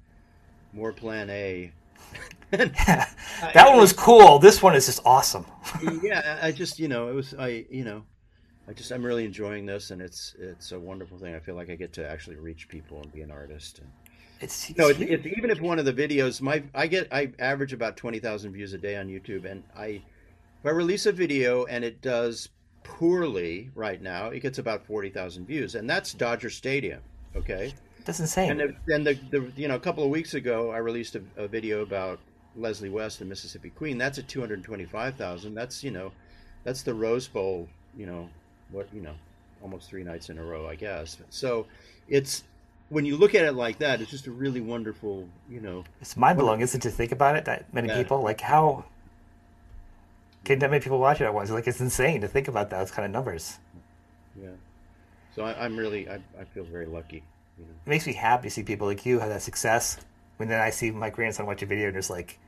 [0.74, 1.72] more Plan A
[2.52, 4.40] that one was cool.
[4.40, 5.46] This one is just awesome.
[6.04, 8.04] yeah, I just you know it was I you know
[8.68, 11.34] I just I'm really enjoying this and it's it's a wonderful thing.
[11.34, 13.80] I feel like I get to actually reach people and be an artist.
[13.80, 13.88] And,
[14.42, 17.74] it's, no, it's, it's, even if one of the videos my I get I average
[17.74, 21.66] about twenty thousand views a day on YouTube and I if I release a video
[21.66, 22.50] and it does
[22.84, 27.02] poorly right now, it gets about forty thousand views and that's Dodger Stadium.
[27.36, 27.74] Okay.
[28.04, 28.60] That's insane.
[28.60, 31.48] And then the, the, you know a couple of weeks ago, I released a, a
[31.48, 32.20] video about
[32.56, 33.98] Leslie West, and Mississippi Queen.
[33.98, 35.54] That's at two hundred twenty-five thousand.
[35.56, 36.12] That's you know,
[36.64, 37.70] that's the Rose Bowl.
[37.96, 38.30] You know,
[38.72, 39.14] what you know,
[39.62, 41.18] almost three nights in a row, I guess.
[41.30, 41.68] So
[42.08, 42.44] it's
[42.92, 45.86] when you look at it like that, it's just a really wonderful, you know.
[46.02, 47.46] It's mind blowing, isn't it, to think about it?
[47.46, 47.96] That many yeah.
[47.96, 48.84] people, like how
[50.44, 51.50] can that many people watch it at once?
[51.50, 53.60] Like it's insane to think about those kind of numbers.
[54.36, 54.50] Yeah.
[55.34, 57.24] So I, am really, I, I feel very lucky.
[57.58, 57.72] You know?
[57.86, 59.98] It makes me happy to see people like you have that success.
[60.36, 62.40] When then I see my grandson watch a video and there's like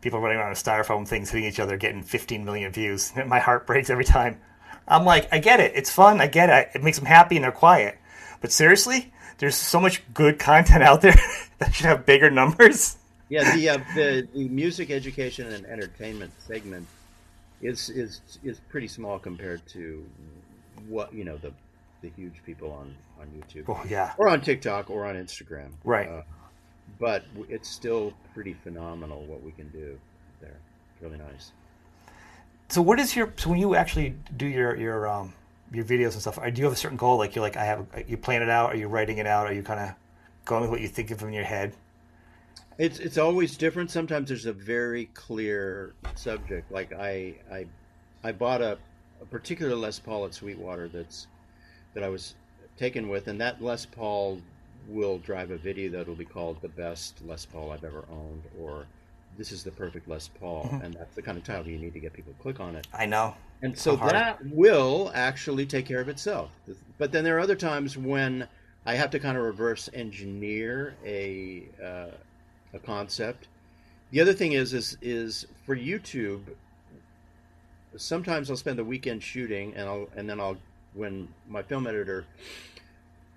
[0.00, 3.12] people running around with styrofoam things hitting each other, getting 15 million views.
[3.26, 4.40] My heart breaks every time.
[4.88, 5.72] I'm like, I get it.
[5.74, 6.18] It's fun.
[6.22, 6.70] I get it.
[6.74, 7.98] It makes them happy and they're quiet.
[8.40, 11.16] But seriously, there's so much good content out there
[11.58, 12.96] that should have bigger numbers.
[13.28, 16.86] Yeah, the, uh, the the music education and entertainment segment
[17.60, 20.04] is is is pretty small compared to
[20.88, 21.52] what you know the
[22.02, 23.64] the huge people on on YouTube.
[23.68, 25.70] Oh yeah, or on TikTok or on Instagram.
[25.84, 26.08] Right.
[26.08, 26.22] Uh,
[26.98, 29.98] but it's still pretty phenomenal what we can do
[30.40, 30.56] there.
[30.92, 31.52] It's really nice.
[32.68, 35.32] So what is your so when you actually do your your um
[35.72, 36.38] your videos and stuff?
[36.42, 37.16] Do you have a certain goal?
[37.18, 38.72] Like you're like I have you plan it out?
[38.72, 39.46] Are you writing it out?
[39.46, 39.94] Are you kind of
[40.44, 41.74] going with what you think of in your head?
[42.78, 43.90] It's it's always different.
[43.90, 46.70] Sometimes there's a very clear subject.
[46.72, 47.66] Like I I
[48.24, 48.78] I bought a,
[49.20, 51.26] a particular Les Paul at Sweetwater that's
[51.94, 52.34] that I was
[52.78, 54.40] taken with, and that Les Paul
[54.88, 58.86] will drive a video that'll be called "The Best Les Paul I've Ever Owned" or
[59.36, 60.84] "This is the Perfect Les Paul," mm-hmm.
[60.84, 62.86] and that's the kind of title you need to get people to click on it.
[62.92, 63.34] I know.
[63.62, 66.50] And so, so that will actually take care of itself.
[66.98, 68.48] But then there are other times when
[68.84, 72.10] I have to kind of reverse engineer a uh,
[72.74, 73.48] a concept.
[74.10, 76.42] The other thing is is is for YouTube.
[77.96, 80.56] Sometimes I'll spend the weekend shooting, and I'll and then I'll
[80.94, 82.24] when my film editor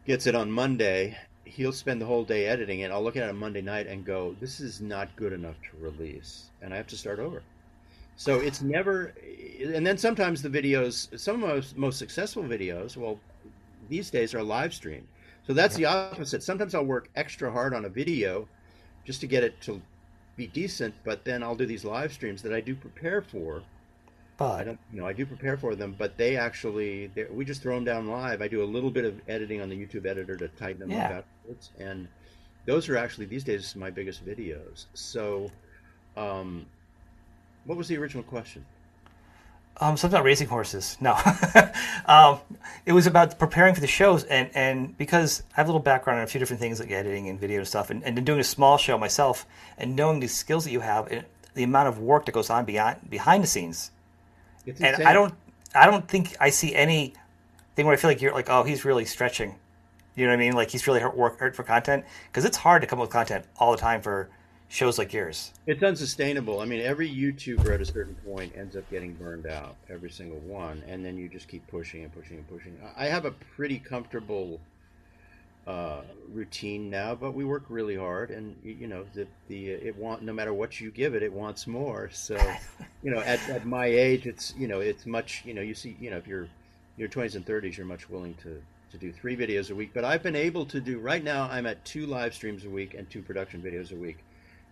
[0.06, 2.92] gets it on Monday, he'll spend the whole day editing it.
[2.92, 6.50] I'll look at it Monday night and go, "This is not good enough to release,"
[6.62, 7.42] and I have to start over.
[8.18, 9.14] So it's never,
[9.62, 13.20] and then sometimes the videos, some of most, most successful videos, well,
[13.90, 15.08] these days are live streamed.
[15.46, 16.42] So that's the opposite.
[16.42, 18.48] Sometimes I'll work extra hard on a video
[19.04, 19.82] just to get it to
[20.38, 23.64] be decent, but then I'll do these live streams that I do prepare for.
[24.38, 27.62] But I don't, you know, I do prepare for them, but they actually, we just
[27.62, 28.42] throw them down live.
[28.42, 31.06] I do a little bit of editing on the YouTube editor to tighten them Yeah.
[31.06, 31.12] up
[31.44, 32.08] afterwards, and
[32.66, 34.86] those are actually these days my biggest videos.
[34.94, 35.52] So,
[36.18, 36.66] um,
[37.64, 38.66] what was the original question?
[39.82, 40.98] Um, something about racing horses.
[41.02, 41.18] No,
[42.06, 42.40] um,
[42.86, 46.20] it was about preparing for the shows, and and because I have a little background
[46.20, 48.44] on a few different things like editing and video and stuff, and, and doing a
[48.44, 49.46] small show myself,
[49.78, 52.64] and knowing the skills that you have, and the amount of work that goes on
[52.64, 53.92] behind behind the scenes,
[54.66, 55.08] It's and insane.
[55.08, 55.34] I don't,
[55.74, 57.14] I don't think I see any
[57.76, 59.56] thing where I feel like you're like, oh, he's really stretching.
[60.16, 60.54] You know what I mean?
[60.54, 63.12] Like he's really hurt work hurt for content because it's hard to come up with
[63.12, 64.30] content all the time for
[64.70, 65.52] shows like yours.
[65.68, 66.62] It's unsustainable.
[66.62, 70.40] I mean, every YouTuber at a certain point ends up getting burned out, every single
[70.40, 72.78] one, and then you just keep pushing and pushing and pushing.
[72.98, 74.60] I I have a pretty comfortable
[75.68, 76.02] uh,
[76.32, 80.34] routine now, but we work really hard, and you know, the the it want no
[80.34, 82.10] matter what you give it, it wants more.
[82.14, 82.36] So,
[83.04, 85.98] you know, at, at my age, it's you know, it's much you know, you see,
[86.00, 86.48] you know, if you're
[86.98, 89.92] your twenties and thirties, you're much willing to to do three videos a week.
[89.94, 91.50] But I've been able to do right now.
[91.52, 94.18] I'm at two live streams a week and two production videos a week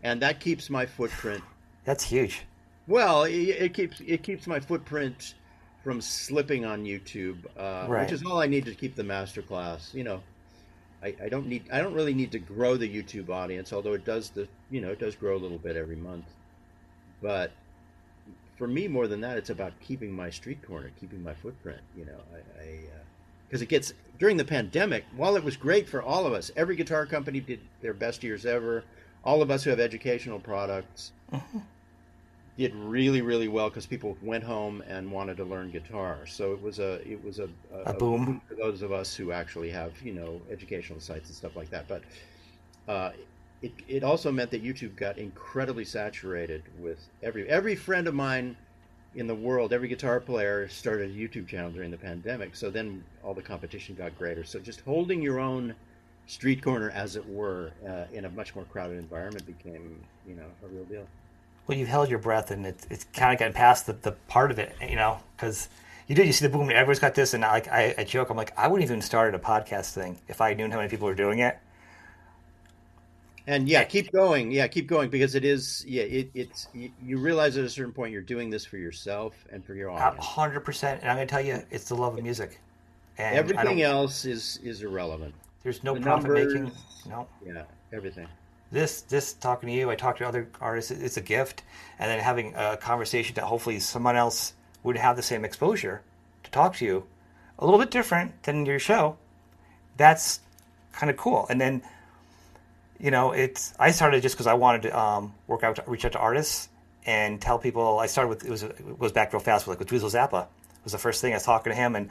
[0.04, 1.44] and that keeps my footprint.
[1.86, 2.44] That's huge.
[2.88, 5.36] Well, it, it keeps it keeps my footprint
[5.84, 8.02] from slipping on YouTube, uh, Right.
[8.04, 9.94] which is all I need to keep the masterclass.
[9.94, 10.22] You know,
[11.04, 14.30] I, don't need I don't really need to grow the YouTube audience, although it does
[14.30, 16.26] the you know it does grow a little bit every month.
[17.22, 17.52] But
[18.58, 21.82] for me, more than that, it's about keeping my street corner, keeping my footprint.
[21.98, 22.20] You know,
[22.60, 22.80] I
[23.48, 25.04] because uh, it gets during the pandemic.
[25.16, 28.46] While it was great for all of us, every guitar company did their best years
[28.46, 28.84] ever.
[29.26, 31.60] All of us who have educational products mm-hmm.
[32.58, 36.20] Did really really well because people went home and wanted to learn guitar.
[36.28, 37.50] So it was a it was a,
[37.86, 38.42] A boom.
[38.48, 41.88] for those of us who actually have you know educational sites and stuff like that.
[41.88, 42.04] But
[42.88, 43.12] uh,
[43.62, 48.56] it it also meant that YouTube got incredibly saturated with every every friend of mine
[49.16, 52.56] in the world, every guitar player started a YouTube channel during the pandemic.
[52.56, 54.44] So then all the competition got greater.
[54.44, 55.76] So just holding your own
[56.26, 60.46] street corner, as it were, uh, in a much more crowded environment became, you know,
[60.64, 61.08] a real deal.
[61.66, 64.52] Well, you've held your breath, and it's it's kind of gotten past the, the part
[64.52, 65.70] of it, you know, because
[66.08, 66.28] you did.
[66.28, 66.70] You see the boom.
[66.70, 69.44] Everyone's got this, and like I, I joke, I'm like, I wouldn't even started a
[69.44, 71.58] podcast thing if I knew how many people were doing it.
[73.46, 74.52] And yeah, keep going.
[74.52, 75.84] Yeah, keep going because it is.
[75.88, 79.64] Yeah, it, it's you, realize at a certain point you're doing this for yourself and
[79.66, 80.24] for your audience.
[80.26, 81.02] hundred percent.
[81.02, 82.60] And I'm gonna tell you, it's the love of music.
[83.18, 85.34] And Everything else is is irrelevant.
[85.62, 86.72] There's no the profit making.
[87.08, 87.28] No.
[87.46, 88.28] Yeah, everything.
[88.74, 90.90] This this talking to you, I talk to other artists.
[90.90, 91.62] It's a gift,
[92.00, 96.02] and then having a conversation that hopefully someone else would have the same exposure
[96.44, 97.06] to talk to you,
[97.60, 99.16] a little bit different than your show.
[99.96, 100.40] That's
[100.92, 101.46] kind of cool.
[101.52, 101.84] And then,
[103.00, 106.14] you know, it's I started just because I wanted to um, work out, reach out
[106.14, 106.68] to artists,
[107.06, 108.00] and tell people.
[108.00, 110.48] I started with it was it goes back real fast with like with Dweezil Zappa
[110.84, 112.10] was the first thing I was talking to him and.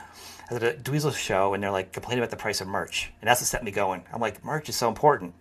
[0.51, 3.29] I at a Dweezil show and they're like complaining about the price of merch, and
[3.29, 4.05] that's what set me going.
[4.12, 5.35] I'm like, merch is so important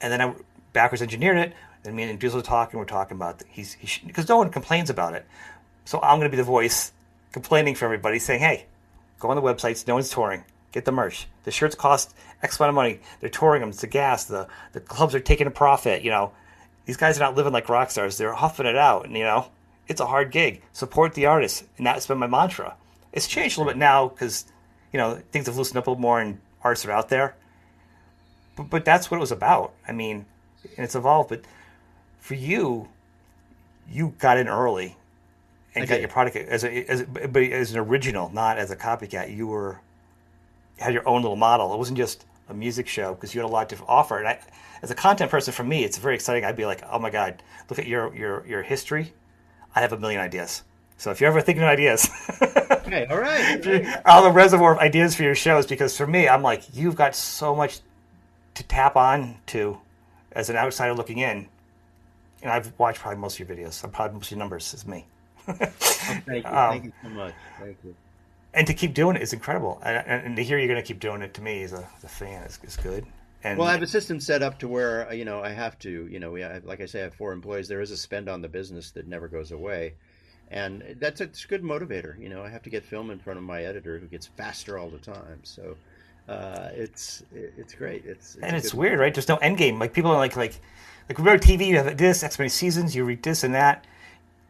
[0.00, 0.34] and then I
[0.72, 1.54] backwards engineered it.
[1.84, 2.78] And me and Dweezil were talking.
[2.78, 5.26] We're talking about he's because no one complains about it.
[5.84, 6.92] So I'm going to be the voice
[7.32, 8.66] complaining for everybody, saying, "Hey,
[9.18, 9.86] go on the websites.
[9.86, 10.44] No one's touring.
[10.72, 11.28] Get the merch.
[11.44, 13.00] The shirts cost X amount of money.
[13.20, 13.70] They're touring them.
[13.70, 14.24] It's the gas.
[14.24, 16.02] The the clubs are taking a profit.
[16.02, 16.32] You know,
[16.84, 18.18] these guys are not living like rock stars.
[18.18, 19.06] They're huffing it out.
[19.06, 19.48] And you know,
[19.86, 20.62] it's a hard gig.
[20.72, 22.74] Support the artists, and that's been my mantra.
[23.12, 24.44] It's changed a little bit now because
[24.92, 27.36] you know things have loosened up a little more and artists are out there
[28.58, 29.72] but, but that's what it was about.
[29.86, 30.26] I mean,
[30.76, 31.30] and it's evolved.
[31.30, 31.42] But
[32.18, 32.88] for you,
[33.88, 34.96] you got in early
[35.74, 36.00] and I got did.
[36.02, 39.34] your product as a, as a, but as an original, not as a copycat.
[39.34, 39.80] You were
[40.78, 41.72] had your own little model.
[41.72, 44.18] It wasn't just a music show because you had a lot to offer.
[44.18, 44.40] And I,
[44.82, 46.44] as a content person, for me, it's very exciting.
[46.44, 49.12] I'd be like, oh my god, look at your your your history.
[49.74, 50.62] I have a million ideas.
[50.96, 52.10] So if you're ever thinking of ideas,
[52.88, 53.66] Okay, all right.
[54.06, 56.96] I'll have a reservoir of ideas for your shows because for me, I'm like, you've
[56.96, 57.80] got so much
[58.58, 59.78] to tap on to
[60.32, 61.48] as an outsider looking in.
[62.42, 63.82] And I've watched probably most of your videos.
[63.82, 65.06] I'm probably most of your numbers is me.
[65.46, 66.50] Thank you.
[66.50, 67.34] Um, Thank you so much.
[67.58, 67.94] Thank you.
[68.54, 69.80] And to keep doing it is incredible.
[69.84, 71.88] And, and, and to hear you're going to keep doing it to me as a,
[71.96, 73.06] as a fan is, is good.
[73.44, 75.78] And Well, I have a system set up to where uh, you know I have
[75.80, 76.08] to.
[76.10, 77.68] You know, we have, like I say, I have four employees.
[77.68, 79.94] There is a spend on the business that never goes away,
[80.50, 82.20] and that's a, it's a good motivator.
[82.20, 84.76] You know, I have to get film in front of my editor, who gets faster
[84.76, 85.38] all the time.
[85.44, 85.76] So,
[86.28, 88.04] uh, it's it's great.
[88.04, 89.14] It's, it's and it's weird, right?
[89.14, 89.78] There's no end game.
[89.78, 90.60] Like people are like like
[91.08, 91.66] like remember TV.
[91.66, 92.94] You have this X many seasons.
[92.94, 93.86] You read this and that.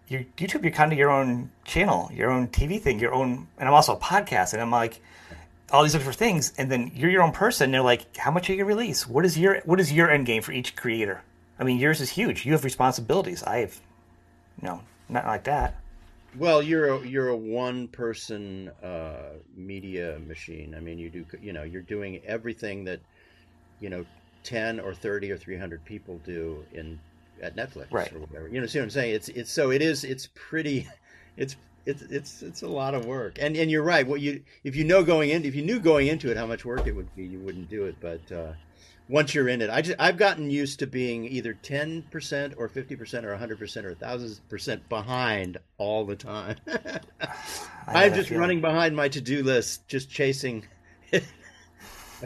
[0.08, 3.46] You YouTube, you're kind of your own channel, your own TV thing, your own.
[3.58, 5.00] And I'm also a podcast, and I'm like
[5.70, 6.52] all these different things.
[6.58, 7.66] And then you're your own person.
[7.66, 9.06] And they're like, how much are you release?
[9.06, 11.22] What is your what is your end game for each creator?
[11.60, 12.44] I mean, yours is huge.
[12.44, 13.42] You have responsibilities.
[13.42, 13.80] I have,
[14.60, 15.76] you know, not like that.
[16.36, 20.74] Well, you're a, you're a one person uh, media machine.
[20.74, 23.00] I mean, you do you know you're doing everything that
[23.80, 24.04] you know
[24.42, 26.98] ten or thirty or three hundred people do in
[27.40, 28.12] at Netflix right.
[28.12, 28.48] or whatever.
[28.48, 29.14] You know, see what I'm saying?
[29.14, 30.86] It's it's so it is it's pretty
[31.36, 33.38] it's it's it's it's a lot of work.
[33.40, 34.06] And and you're right.
[34.06, 36.64] What you if you know going in if you knew going into it how much
[36.64, 37.96] work it would be, you wouldn't do it.
[38.00, 38.52] But uh,
[39.08, 39.70] once you're in it.
[39.70, 43.58] I just I've gotten used to being either ten percent or fifty percent or hundred
[43.58, 46.56] percent or thousand percent behind all the time.
[47.86, 50.64] I'm just running behind my to do list, just chasing.
[51.12, 51.24] it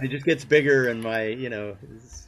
[0.08, 1.76] just gets bigger, and my you know.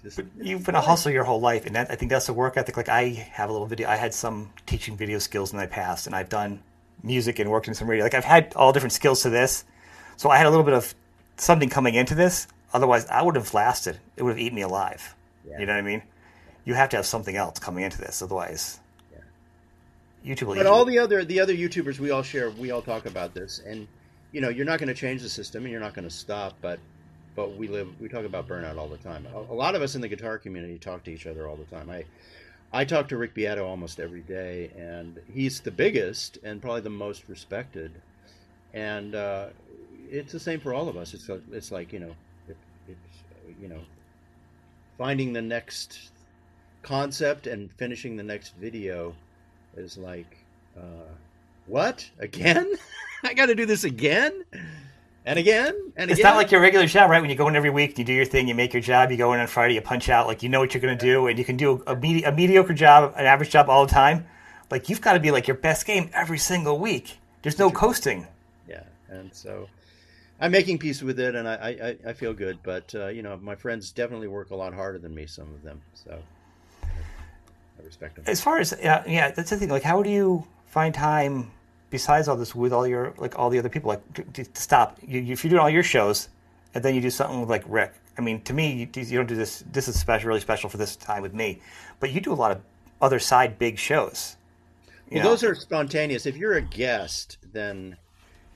[0.03, 2.59] Just, You've been a hustler your whole life, and that, I think that's the work
[2.59, 2.77] ethic.
[2.77, 3.89] Like I have a little video.
[3.89, 6.63] I had some teaching video skills in my past, and I've done
[7.03, 8.05] music and worked in some radio.
[8.05, 9.65] Like I've had all different skills to this,
[10.17, 10.95] so I had a little bit of
[11.37, 13.99] something coming into this Otherwise, I would have lasted.
[14.17, 15.15] It would have eaten me alive.
[15.49, 15.61] Yeah.
[15.61, 16.03] You know what I mean?
[16.65, 18.21] You have to have something else coming into this.
[18.21, 18.81] Otherwise,
[19.13, 20.35] yeah.
[20.35, 20.49] YouTube.
[20.49, 23.33] Will but all the other the other YouTubers we all share, we all talk about
[23.33, 23.87] this, and
[24.33, 26.55] you know, you're not going to change the system, and you're not going to stop.
[26.61, 26.81] But
[27.37, 29.25] but we live we talk about burnout all the time.
[29.33, 31.65] A, a lot of us in the guitar community talk to each other all the
[31.65, 31.89] time.
[31.91, 32.05] I
[32.73, 36.91] I talk to Rick Beato almost every day, and he's the biggest and probably the
[36.91, 37.93] most respected.
[38.73, 39.51] And uh,
[40.11, 41.15] it's the same for all of us.
[41.15, 42.17] It's it's like you know
[43.65, 43.81] you know,
[44.99, 46.11] finding the next
[46.83, 49.15] concept and finishing the next video
[49.75, 50.37] is like,
[50.77, 51.09] uh,
[51.67, 52.71] what again?
[53.25, 54.45] I got to do this again
[55.25, 56.11] and again and again.
[56.11, 56.33] it's again.
[56.33, 57.23] not like your regular job, right?
[57.23, 59.17] When you go in every week, you do your thing, you make your job, you
[59.17, 61.27] go in on Friday, you punch out, like you know what you're going to do,
[61.29, 64.27] and you can do a, medi- a mediocre job, an average job all the time.
[64.71, 67.17] Like you've got to be like your best game every single week.
[67.41, 68.27] There's no coasting.
[68.69, 69.69] Yeah, and so
[70.41, 72.59] I'm making peace with it, and I, I, I feel good.
[72.63, 75.27] But uh, you know, my friends definitely work a lot harder than me.
[75.27, 76.19] Some of them, so
[76.83, 78.25] I respect them.
[78.27, 79.69] As far as yeah, yeah, that's the thing.
[79.69, 81.51] Like, how do you find time
[81.91, 83.89] besides all this with all your like all the other people?
[83.89, 84.99] Like, to, to stop.
[85.07, 86.29] You, if you're doing all your shows,
[86.75, 87.95] and then you do something with like Rick.
[88.19, 89.65] I mean, to me, you, you don't do this.
[89.73, 91.61] This is special, really special for this time with me.
[92.01, 92.61] But you do a lot of
[93.01, 94.37] other side big shows.
[95.11, 95.31] Well, know?
[95.31, 96.27] those are spontaneous.
[96.27, 97.97] If you're a guest, then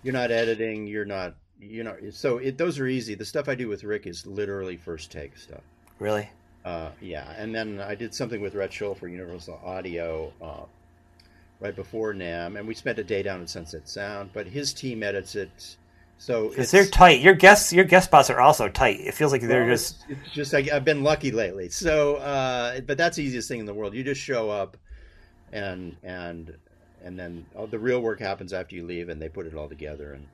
[0.02, 0.86] you're not editing.
[0.86, 3.14] You're not you know, so it, those are easy.
[3.14, 5.62] The stuff I do with Rick is literally first take stuff.
[5.98, 6.30] Really?
[6.64, 10.64] Uh, yeah, and then I did something with Rhett Shull for Universal Audio uh,
[11.60, 14.30] right before NAMM, and we spent a day down at Sunset Sound.
[14.32, 15.76] But his team edits it,
[16.18, 17.20] so it's they're tight.
[17.20, 19.00] Your guests, your guest spots are also tight.
[19.00, 20.04] It feels like they're well, just.
[20.08, 21.68] It's, just I, have been lucky lately.
[21.68, 23.94] So, uh, but that's the easiest thing in the world.
[23.94, 24.76] You just show up,
[25.52, 26.54] and and
[27.02, 29.68] and then oh, the real work happens after you leave, and they put it all
[29.68, 30.26] together and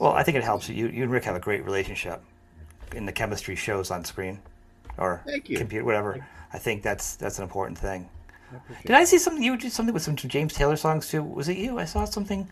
[0.00, 0.68] well, I think it helps.
[0.68, 2.22] You, you and Rick have a great relationship,
[2.96, 4.40] and the chemistry shows on screen,
[4.96, 6.26] or computer, whatever.
[6.54, 8.08] I think that's that's an important thing.
[8.50, 9.42] I did I see something?
[9.42, 11.22] You did something with some James Taylor songs too.
[11.22, 11.78] Was it you?
[11.78, 12.50] I saw something.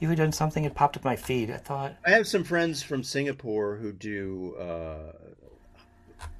[0.00, 0.64] You had done something.
[0.64, 1.50] It popped up my feed.
[1.50, 1.94] I thought.
[2.04, 5.12] I have some friends from Singapore who do uh,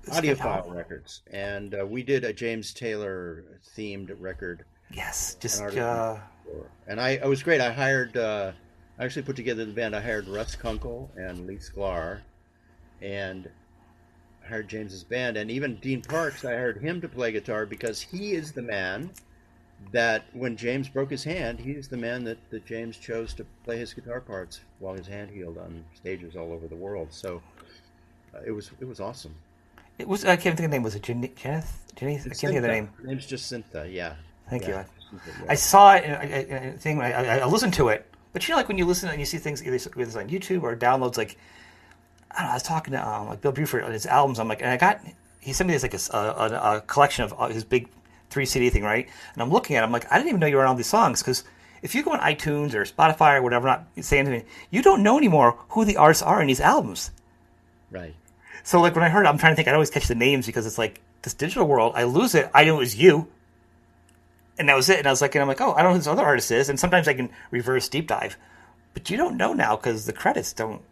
[0.08, 4.66] audiophile records, and uh, we did a James Taylor themed record.
[4.92, 5.62] Yes, just.
[5.62, 6.18] Uh...
[6.86, 7.62] And I, it was great.
[7.62, 8.18] I hired.
[8.18, 8.52] Uh,
[9.02, 9.96] I actually put together the band.
[9.96, 12.20] I hired Russ Kunkel and Lee Sklar,
[13.00, 13.50] and
[14.44, 16.44] I hired James's band, and even Dean Parks.
[16.44, 19.10] I hired him to play guitar because he is the man
[19.90, 23.76] that when James broke his hand, he's the man that, that James chose to play
[23.76, 27.08] his guitar parts while his hand healed on stages all over the world.
[27.10, 27.42] So
[28.32, 29.34] uh, it was it was awesome.
[29.98, 30.84] It was I can't think of the name.
[30.84, 31.92] Was it Jen- Kenneth?
[31.96, 32.18] Jenny?
[32.18, 32.88] I can't think of the name.
[32.98, 33.84] Her name's just Cynthia.
[33.84, 34.14] Yeah.
[34.48, 34.84] Thank yeah.
[35.12, 35.18] you.
[35.48, 36.04] I saw it.
[36.04, 37.00] In a thing.
[37.00, 39.38] I, I listened to it but you know, like when you listen and you see
[39.38, 41.36] things either it's on YouTube or downloads, like
[42.30, 42.50] I don't know.
[42.50, 44.38] I was talking to um, like Bill Buford on his albums.
[44.38, 45.00] I'm like, and I got
[45.40, 47.88] he sent me this like a, a, a collection of uh, his big
[48.30, 49.08] three CD thing, right?
[49.34, 50.74] And I'm looking at, it, I'm like, I didn't even know you were on all
[50.74, 51.44] these songs because
[51.82, 55.18] if you go on iTunes or Spotify or whatever, not saying anything, you don't know
[55.18, 57.10] anymore who the artists are in these albums.
[57.90, 58.14] Right.
[58.62, 59.68] So like when I heard, it, I'm trying to think.
[59.68, 61.92] I always catch the names because it's like this digital world.
[61.96, 62.48] I lose it.
[62.54, 63.28] I knew it was you
[64.58, 64.98] and that was it.
[64.98, 66.50] And I was like, and I'm like, oh, I don't know who this other artist
[66.50, 66.68] is.
[66.68, 68.36] And sometimes I can reverse deep dive,
[68.94, 70.82] but you don't know now because the credits don't.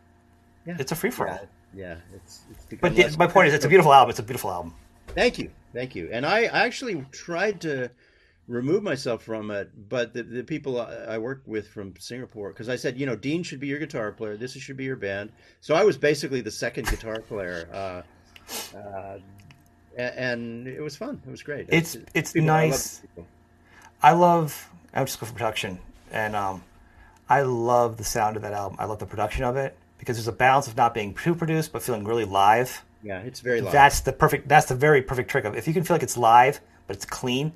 [0.67, 0.77] Yeah.
[0.79, 1.49] It's a free for all.
[1.75, 2.41] Yeah, yeah, it's.
[2.51, 4.11] it's but the, my point is, it's a beautiful album.
[4.11, 4.75] It's a beautiful album.
[5.09, 6.09] Thank you, thank you.
[6.13, 7.91] And I, I actually tried to
[8.51, 9.71] remove myself from it.
[9.89, 13.43] But the, the people I worked with from Singapore, because I said, you know, Dean
[13.43, 14.37] should be your guitar player.
[14.37, 15.33] This should be your band.
[15.61, 17.69] So I was basically the second guitar player.
[17.73, 19.19] Uh, uh,
[19.97, 21.21] and it was fun.
[21.27, 21.67] It was great.
[21.69, 23.03] It's it's people, nice.
[24.03, 24.69] I love.
[24.93, 25.79] I'm just for production,
[26.11, 26.63] and um,
[27.29, 28.77] I love the sound of that album.
[28.81, 31.73] I love the production of it because there's a balance of not being too produced
[31.73, 32.85] but feeling really live.
[33.03, 33.73] Yeah, it's very live.
[33.73, 34.49] That's the perfect.
[34.49, 37.07] That's the very perfect trick of if you can feel like it's live but it's
[37.07, 37.53] clean.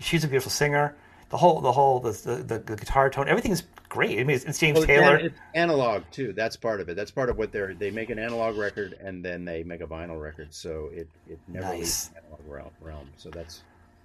[0.00, 0.96] She's a beautiful singer.
[1.30, 4.18] The whole, the whole, the the, the guitar tone, everything is great.
[4.18, 5.16] I mean, it's, it's James well, Taylor.
[5.16, 6.32] It's analog too.
[6.32, 6.96] That's part of it.
[6.96, 7.74] That's part of what they're.
[7.74, 11.38] They make an analog record and then they make a vinyl record, so it it
[11.46, 11.78] never nice.
[11.78, 13.08] leaves the analog realm.
[13.16, 13.62] So that's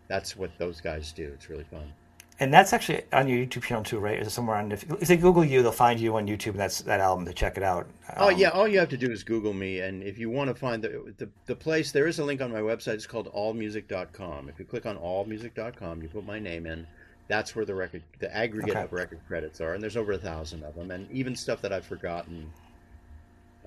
[0.10, 1.32] that's what those guys do.
[1.34, 1.94] It's really fun.
[2.42, 4.18] And that's actually on your YouTube channel too, right?
[4.18, 4.72] Is it somewhere on?
[4.72, 7.34] If, if they Google you, they'll find you on YouTube, and that's that album to
[7.34, 7.88] check it out.
[8.16, 10.30] Oh, um, oh yeah, all you have to do is Google me, and if you
[10.30, 12.94] want to find the, the the place, there is a link on my website.
[12.94, 14.48] It's called allmusic.com.
[14.48, 16.88] If you click on allmusic.com, you put my name in.
[17.28, 18.84] That's where the record, the aggregate okay.
[18.84, 21.74] of record credits are, and there's over a thousand of them, and even stuff that
[21.74, 22.50] I've forgotten.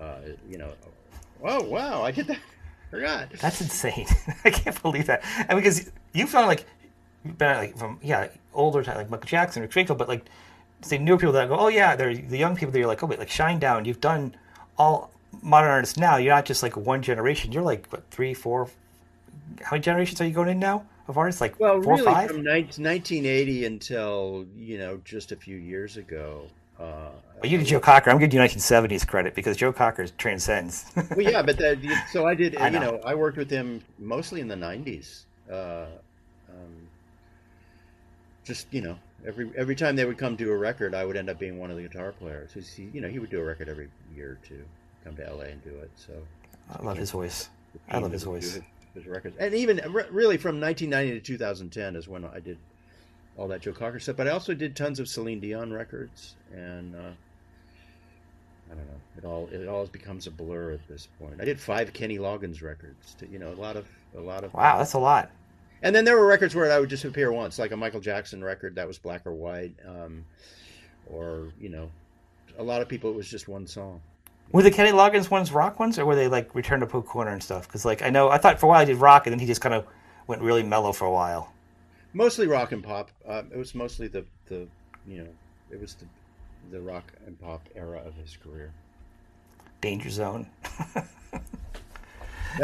[0.01, 0.72] Uh, you know,
[1.45, 2.38] oh wow, I did that.
[2.90, 3.30] Forgot.
[3.40, 4.07] That's insane.
[4.45, 5.24] I can't believe that.
[5.49, 6.66] And because you found like
[7.40, 10.24] like from yeah older time like Michael Jackson or Springfield, but like
[10.82, 13.06] say newer people that go, oh yeah, they're the young people that you're like, oh
[13.06, 14.34] wait, like Shinedown, you've done
[14.78, 15.10] all
[15.42, 16.16] modern artists now.
[16.16, 17.52] You're not just like one generation.
[17.52, 18.68] You're like what three, four.
[19.62, 21.40] How many generations are you going in now of artists?
[21.40, 22.28] Like well, four, really five?
[22.28, 26.46] from 1980 until you know just a few years ago.
[26.78, 27.10] Uh,
[27.40, 28.10] well, you did Joe Cocker.
[28.10, 30.90] I'm giving you 1970s credit because Joe Cocker transcends.
[30.96, 31.78] well, yeah, but that,
[32.12, 32.56] so I did.
[32.56, 32.80] I know.
[32.80, 35.24] You know, I worked with him mostly in the 90s.
[35.53, 35.86] Uh,
[36.48, 36.88] um,
[38.44, 41.30] just you know every every time they would come do a record, I would end
[41.30, 42.53] up being one of the guitar players.
[42.53, 44.64] He, you know, he would do a record every year or two,
[45.05, 45.90] come to LA and do it.
[45.96, 46.12] So
[46.70, 47.48] I love his voice.
[47.88, 48.55] I love his voice.
[48.55, 48.62] His,
[48.94, 49.80] his records, and even
[50.11, 52.59] really from 1990 to 2010 is when I did
[53.36, 54.16] all that Joe Cocker stuff.
[54.16, 57.11] But I also did tons of Celine Dion records, and uh,
[58.70, 59.00] I don't know.
[59.16, 61.40] It all it all becomes a blur at this point.
[61.40, 63.14] I did five Kenny Loggins records.
[63.18, 63.86] To, you know, a lot of
[64.16, 64.53] a lot of.
[64.53, 65.30] Wow, that's a lot.
[65.83, 68.43] And then there were records where I would just appear once, like a Michael Jackson
[68.43, 70.24] record that was black or white, um,
[71.07, 71.91] or you know,
[72.59, 74.01] a lot of people it was just one song.
[74.53, 77.33] Were the Kenny Loggins ones rock ones, or were they like Return to Pooh Corner
[77.33, 77.66] and stuff?
[77.66, 79.47] Because like I know I thought for a while I did rock, and then he
[79.47, 79.87] just kind of
[80.26, 81.53] went really mellow for a while.
[82.12, 83.11] Mostly rock and pop.
[83.26, 84.68] Uh, it was mostly the the
[85.07, 85.28] you know
[85.70, 86.07] it was the
[86.70, 88.72] the rock and pop era of his career.
[89.80, 90.47] Danger Zone.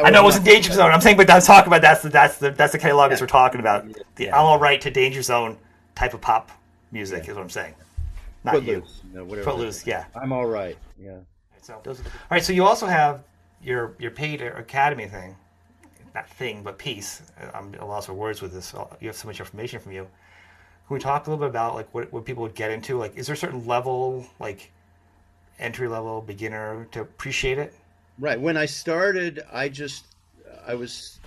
[0.05, 0.91] I know it wasn't Danger Zone.
[0.91, 3.21] I'm saying, but I'm talking about that's the that's the that's the Loggins yeah.
[3.21, 3.87] we're talking about.
[4.17, 4.39] The yeah.
[4.39, 5.57] I'm all right to Danger Zone
[5.95, 6.51] type of pop
[6.93, 7.31] music yeah.
[7.31, 7.75] is what I'm saying.
[8.45, 9.19] Not Footloose, you.
[9.19, 10.07] No, whatever Footloose, yeah.
[10.15, 10.77] I'm all right.
[11.01, 11.19] Yeah.
[11.61, 12.45] So, those, all right.
[12.45, 13.25] So you also have
[13.63, 15.37] your your paid academy thing,
[16.15, 17.23] not thing, but piece.
[17.55, 18.75] I'm a loss for words with this.
[19.01, 20.03] You have so much information from you.
[20.03, 22.97] Can we talk a little bit about like what what people would get into?
[22.97, 24.71] Like, is there a certain level, like
[25.59, 27.75] entry level, beginner, to appreciate it?
[28.19, 28.41] Right.
[28.41, 30.05] When I started, I just
[30.67, 31.21] I was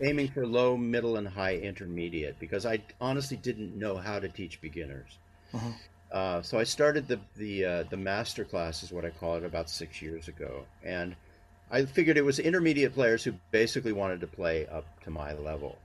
[0.00, 4.60] aiming for low, middle, and high intermediate because I honestly didn't know how to teach
[4.60, 5.18] beginners.
[5.52, 5.70] Uh-huh.
[6.12, 9.44] Uh, so I started the the uh, the master class is what I call it
[9.44, 11.16] about six years ago, and
[11.70, 15.76] I figured it was intermediate players who basically wanted to play up to my level.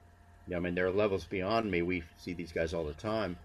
[0.48, 1.82] Yeah, I mean there are levels beyond me.
[1.82, 3.38] We see these guys all the time,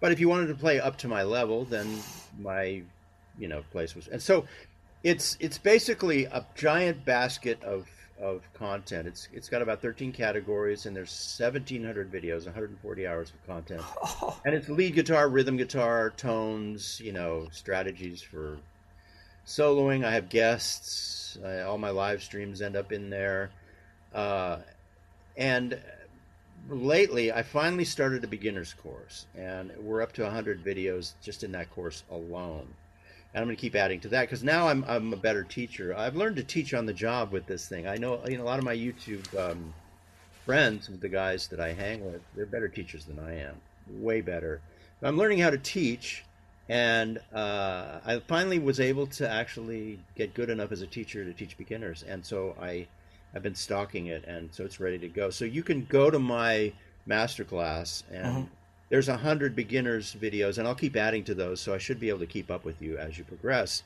[0.00, 1.98] but if you wanted to play up to my level, then
[2.38, 2.82] my
[3.38, 4.46] you know place was and so
[5.02, 7.86] it's it's basically a giant basket of
[8.20, 9.08] of content.
[9.08, 13.82] It's it's got about 13 categories and there's 1700 videos, 140 hours of content.
[13.82, 14.38] Oh.
[14.44, 18.58] And it's lead guitar, rhythm guitar, tones, you know, strategies for
[19.46, 20.04] soloing.
[20.04, 21.38] I have guests.
[21.42, 23.50] Uh, all my live streams end up in there.
[24.14, 24.58] Uh,
[25.36, 25.78] and
[26.68, 31.52] lately, I finally started a beginner's course, and we're up to 100 videos just in
[31.52, 32.66] that course alone
[33.32, 35.94] and I'm going to keep adding to that because now I'm I'm a better teacher.
[35.96, 37.86] I've learned to teach on the job with this thing.
[37.86, 39.72] I know you know a lot of my YouTube um,
[40.44, 43.54] friends, the guys that I hang with, they're better teachers than I am,
[43.88, 44.60] way better.
[45.00, 46.24] But I'm learning how to teach,
[46.68, 51.32] and uh, I finally was able to actually get good enough as a teacher to
[51.32, 52.88] teach beginners, and so I
[53.32, 55.30] I've been stocking it, and so it's ready to go.
[55.30, 56.72] So you can go to my
[57.08, 58.26] masterclass and.
[58.26, 58.54] Mm-hmm
[58.90, 62.10] there's a hundred beginners videos, and I'll keep adding to those, so I should be
[62.10, 63.82] able to keep up with you as you progress.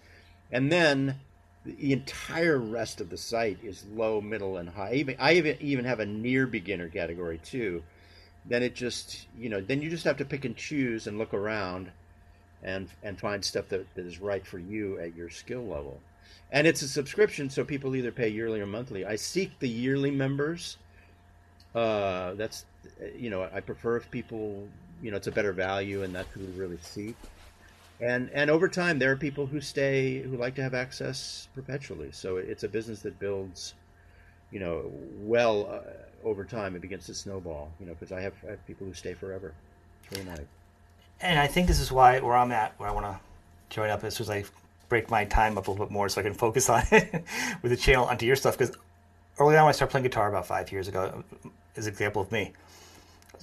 [0.51, 1.21] And then
[1.65, 4.95] the entire rest of the site is low, middle, and high.
[4.95, 7.85] Even I even even have a near beginner category too.
[8.47, 11.35] Then it just you know then you just have to pick and choose and look
[11.35, 11.91] around,
[12.63, 16.01] and and find stuff that, that is right for you at your skill level.
[16.53, 19.05] And it's a subscription, so people either pay yearly or monthly.
[19.05, 20.79] I seek the yearly members
[21.75, 22.67] Uh, that's
[23.19, 24.69] you know I prefer if people
[25.05, 27.15] you know it's a better value and that's what we really seek.
[28.01, 32.11] And and over time there are people who stay who like to have access perpetually.
[32.11, 33.75] So it's a business that builds,
[34.51, 36.75] you know, well uh, over time.
[36.75, 37.71] It begins to snowball.
[37.79, 39.53] You know, because I have, I have people who stay forever.
[40.03, 40.47] It's really nice.
[41.21, 43.21] And I think this is why where I'm at, where I want to
[43.69, 44.45] join up soon as I
[44.89, 47.25] break my time up a little bit more, so I can focus on it
[47.63, 48.57] with the channel onto your stuff.
[48.57, 48.75] Because
[49.39, 51.23] early on, when I started playing guitar about five years ago,
[51.77, 52.53] is an example of me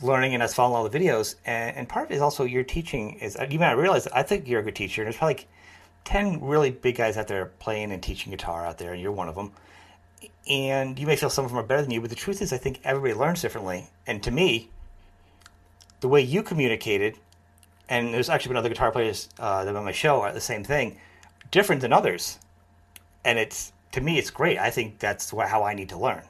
[0.01, 1.35] learning and us following all the videos.
[1.45, 4.47] And, and part of it is also your teaching is even I realized I think
[4.47, 5.01] you're a good teacher.
[5.01, 5.47] And there's probably like
[6.03, 9.29] ten really big guys out there playing and teaching guitar out there, and you're one
[9.29, 9.51] of them.
[10.49, 12.51] And you may feel some of them are better than you, but the truth is,
[12.53, 13.87] I think everybody learns differently.
[14.07, 14.69] And to me,
[15.99, 17.17] the way you communicated,
[17.89, 20.63] and there's actually been other guitar players uh, that on my show are the same
[20.63, 20.97] thing,
[21.51, 22.39] different than others.
[23.23, 24.57] And it's to me, it's great.
[24.57, 26.23] I think that's how I need to learn.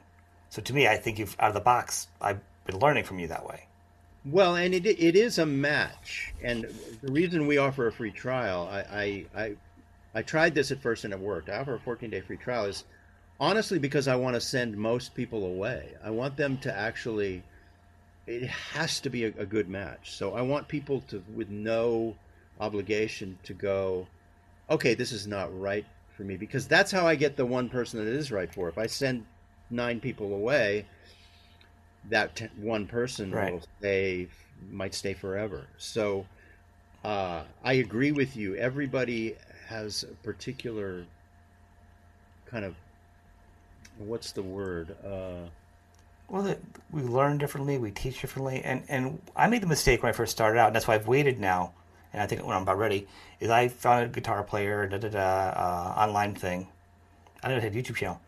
[0.49, 2.07] So to me, I think you've out of the box.
[2.19, 3.67] I've been learning from you that way.
[4.23, 6.65] Well, and it it is a match, and
[7.01, 9.55] the reason we offer a free trial, I I I,
[10.13, 11.49] I tried this at first and it worked.
[11.49, 12.83] I offer a 14 day free trial is
[13.39, 15.95] honestly because I want to send most people away.
[16.03, 17.43] I want them to actually.
[18.27, 20.11] It has to be a, a good match.
[20.11, 22.15] So I want people to, with no
[22.59, 24.07] obligation, to go.
[24.69, 25.85] Okay, this is not right
[26.15, 28.69] for me because that's how I get the one person that is right for.
[28.69, 29.25] If I send
[29.71, 30.85] nine people away,
[32.09, 33.53] that t- one person right.
[33.53, 34.27] will stay
[34.69, 35.67] might stay forever.
[35.77, 36.25] So
[37.03, 38.55] uh, I agree with you.
[38.55, 39.35] Everybody
[39.67, 41.05] has a particular
[42.45, 42.75] kind of
[43.97, 44.95] what's the word?
[45.03, 45.47] Uh,
[46.27, 46.55] well,
[46.91, 50.31] we learn differently, we teach differently, and and I made the mistake when I first
[50.31, 51.73] started out, and that's why I've waited now.
[52.13, 53.07] And I think when I'm about ready,
[53.39, 56.67] is I found a guitar player, da da da, uh, online thing.
[57.43, 58.21] I didn't have a YouTube channel,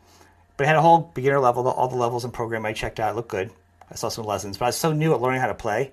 [0.58, 3.16] but it had a whole beginner level, all the levels and program I checked out,
[3.16, 3.52] looked good.
[3.94, 5.91] I saw some lessons, but I was so new at learning how to play,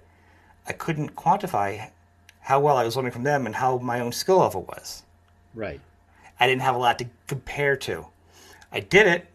[0.67, 1.91] I couldn't quantify
[2.41, 5.03] how well I was learning from them and how my own skill level was.
[5.55, 5.81] Right.
[6.39, 8.07] I didn't have a lot to compare to.
[8.73, 9.27] I did it.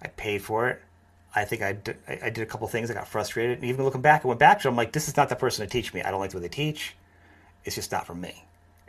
[0.00, 0.80] I paid for it.
[1.34, 2.90] I think I did, I did a couple things.
[2.90, 3.58] I got frustrated.
[3.58, 5.66] And even looking back, I went back to them like, this is not the person
[5.66, 6.02] to teach me.
[6.02, 6.94] I don't like the way they teach.
[7.64, 8.44] It's just not for me.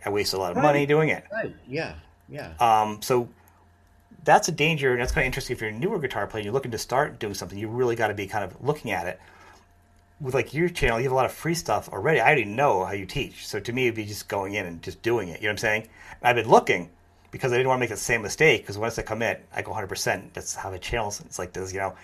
[0.06, 0.64] I wasted a lot of right.
[0.64, 1.24] money doing it.
[1.32, 1.56] Right.
[1.68, 1.96] Yeah.
[2.30, 2.54] Yeah.
[2.60, 3.30] Um, so
[4.24, 6.54] that's a danger, and that's kind of interesting if you're a newer guitar player you're
[6.54, 7.58] looking to start doing something.
[7.58, 9.20] You really got to be kind of looking at it.
[10.22, 12.22] With like your channel, you have a lot of free stuff already.
[12.22, 14.82] I already know how you teach, so to me, it'd be just going in and
[14.82, 15.42] just doing it.
[15.42, 15.82] You know what I'm saying?
[16.22, 16.90] And I've been looking
[17.34, 18.62] because I didn't want to make the same mistake.
[18.62, 19.88] Because once I commit, I go 100.
[19.88, 21.14] percent That's how the channel.
[21.26, 21.96] It's like this, you know.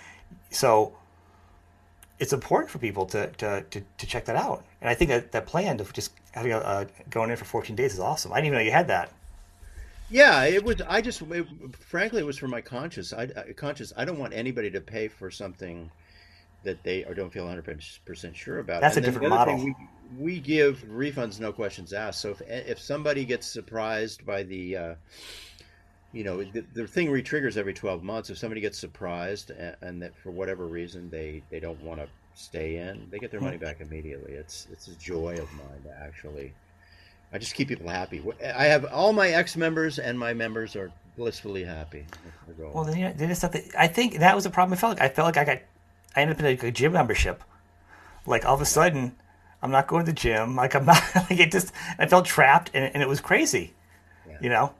[0.49, 0.97] So
[2.17, 4.65] it's important for people to, to, to, to, check that out.
[4.81, 7.75] And I think that that plan of just having a, uh, going in for 14
[7.75, 8.33] days is awesome.
[8.33, 9.13] I didn't even know you had that.
[10.09, 10.81] Yeah, it was.
[10.87, 13.13] I just, it, frankly, it was for my conscience.
[13.13, 13.93] I, I conscious.
[13.95, 15.91] I don't want anybody to pay for something
[16.63, 18.81] that they or don't feel 100 percent sure about.
[18.81, 19.55] That's and a different model.
[19.57, 19.75] we,
[20.17, 22.21] we give refunds, no questions asked.
[22.21, 24.95] So if if somebody gets surprised by the, uh,
[26.11, 28.29] you know, the, the thing retriggers every 12 months.
[28.29, 32.07] If somebody gets surprised and, and that for whatever reason they they don't want to
[32.33, 34.33] stay in, they get their money back immediately.
[34.33, 36.53] It's it's a joy of mine to actually
[37.31, 38.23] I just keep people happy.
[38.43, 42.05] I have all my ex members and my members are blissfully happy.
[42.57, 44.73] Well, then, you know, then it's not I think that was a problem.
[44.73, 45.61] I felt like I felt like I got.
[46.15, 47.43] I ended up in a, a gym membership.
[48.25, 49.15] Like all of a sudden,
[49.61, 50.55] I'm not going to the gym.
[50.55, 51.03] Like I'm not.
[51.15, 51.71] Like it just.
[51.99, 53.73] I felt trapped, and, and it was crazy.
[54.27, 54.37] Yeah.
[54.41, 54.73] You know.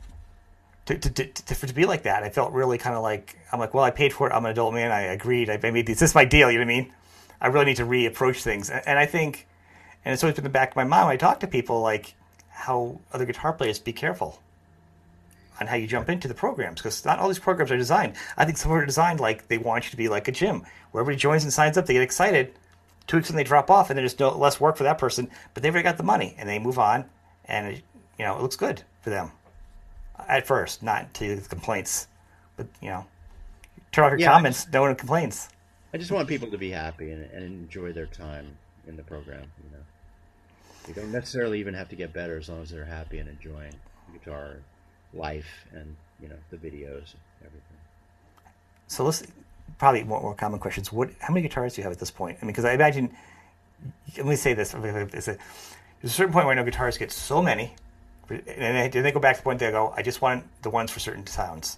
[0.87, 3.59] To, to, to, to, to be like that, I felt really kind of like I'm
[3.59, 4.33] like, well, I paid for it.
[4.33, 4.91] I'm an adult man.
[4.91, 5.51] I agreed.
[5.51, 5.99] I made this.
[5.99, 6.49] This is my deal.
[6.49, 6.93] You know what I mean?
[7.41, 9.47] I really need to reapproach things, and, and I think,
[10.03, 12.15] and it's always been the back of my mind when I talk to people like
[12.59, 14.41] how other guitar players be careful
[15.61, 18.15] on how you jump into the programs because not all these programs are designed.
[18.37, 21.01] I think some are designed like they want you to be like a gym where
[21.01, 22.53] everybody joins and signs up, they get excited,
[23.07, 25.63] two weeks and they drop off, and there's no less work for that person, but
[25.63, 27.05] they've already got the money and they move on,
[27.45, 27.83] and it,
[28.17, 29.31] you know it looks good for them
[30.27, 32.07] at first, not to the complaints,
[32.57, 33.05] but you know,
[33.93, 35.49] turn off your yeah, comments, just, no one complains.
[35.93, 38.57] I just want people to be happy and, and enjoy their time
[38.87, 39.49] in the program.
[39.63, 39.83] You know.
[40.89, 43.75] They don't necessarily even have to get better as long as they're happy and enjoying
[44.11, 44.55] guitar
[45.13, 47.77] life and you know the videos and everything.
[48.87, 49.21] So let's
[49.77, 50.91] probably more, more common questions.
[50.91, 51.11] What?
[51.19, 52.39] How many guitars do you have at this point?
[52.41, 53.15] I mean, because I imagine.
[54.17, 55.37] Let me say this: there's a,
[56.03, 57.75] a certain point where I know guitarists get so many,
[58.27, 60.89] and then they, go back to the point they go, "I just want the ones
[60.89, 61.77] for certain sounds."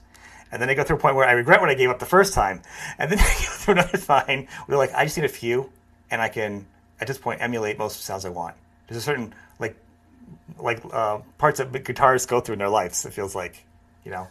[0.54, 2.06] And then they go through a point where I regret what I gave up the
[2.06, 2.62] first time.
[2.98, 5.70] And then they go through another time where like, I just need a few,
[6.10, 6.66] and I can,
[7.02, 8.56] at this point, emulate most sounds I want
[8.92, 9.76] there's a certain like
[10.60, 13.06] like uh, parts that guitarists go through in their lives.
[13.06, 13.66] It feels like,
[14.04, 14.28] you know.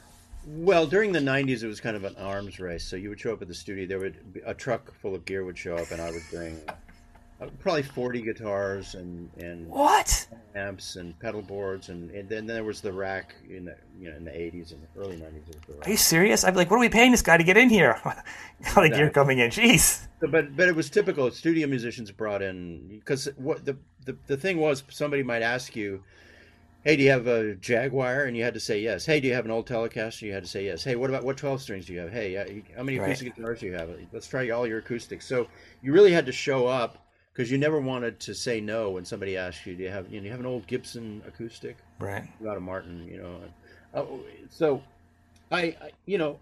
[0.47, 2.85] Well, during the '90s, it was kind of an arms race.
[2.85, 3.87] So you would show up at the studio.
[3.87, 6.59] There would be a truck full of gear would show up, and I would bring
[7.41, 10.27] uh, probably 40 guitars and and What?
[10.55, 14.17] amps and pedal boards, and, and then there was the rack in the you know
[14.17, 15.61] in the '80s and early '90s.
[15.67, 15.87] The rack.
[15.87, 16.45] Are you serious?
[16.45, 17.99] I'd be like, what are we paying this guy to get in here?
[18.77, 19.51] All the gear coming in.
[19.51, 20.07] Jeez.
[20.21, 21.31] But but it was typical.
[21.31, 26.03] Studio musicians brought in because what the, the the thing was, somebody might ask you,
[26.85, 29.07] "Hey, do you have a Jaguar?" And you had to say yes.
[29.07, 30.23] Hey, do you have an old Telecaster?
[30.23, 30.85] You had to say yes.
[30.85, 32.13] Hey, what about what twelve strings do you have?
[32.13, 32.45] Hey, uh,
[32.77, 33.07] how many Right.
[33.07, 33.89] acoustic guitars do you have?
[34.13, 35.27] Let's try all your acoustics.
[35.27, 35.47] So
[35.83, 36.99] you really had to show up
[37.33, 40.21] because you never wanted to say no when somebody asked you, "Do you have you,
[40.21, 42.29] know, you have an old Gibson acoustic?" Right.
[42.43, 43.41] About a Martin, you know.
[43.95, 44.05] Uh,
[44.51, 44.83] so,
[45.51, 46.39] I, I you know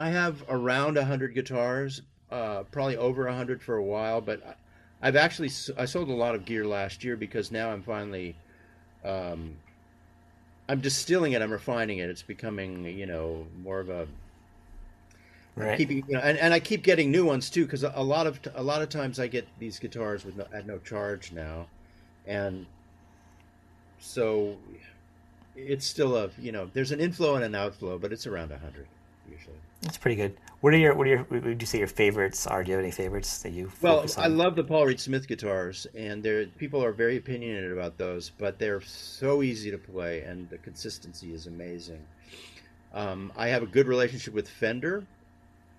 [0.00, 4.20] I have around a hundred guitars, uh, probably over a hundred for a while.
[4.22, 4.56] But
[5.02, 8.34] I've actually I sold a lot of gear last year because now I'm finally,
[9.04, 9.56] um,
[10.68, 11.42] I'm distilling it.
[11.42, 12.08] I'm refining it.
[12.10, 14.08] It's becoming you know more of a
[15.56, 15.76] Right.
[15.76, 18.40] keeping you know, and, and I keep getting new ones too because a lot of
[18.54, 21.66] a lot of times I get these guitars with no, at no charge now,
[22.26, 22.66] and
[23.98, 24.56] so
[25.56, 28.58] it's still a you know there's an inflow and an outflow, but it's around a
[28.58, 28.86] hundred
[29.30, 29.60] usually.
[29.82, 30.36] That's pretty good.
[30.60, 32.62] What are your what are your what would you say your favorites are?
[32.62, 34.24] Do you have any favorites that you Well, focus on?
[34.24, 38.30] I love the Paul Reed Smith guitars, and they're people are very opinionated about those,
[38.30, 42.04] but they're so easy to play, and the consistency is amazing.
[42.92, 45.04] Um, I have a good relationship with Fender,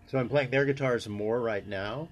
[0.08, 2.08] so I'm playing their guitars more right now.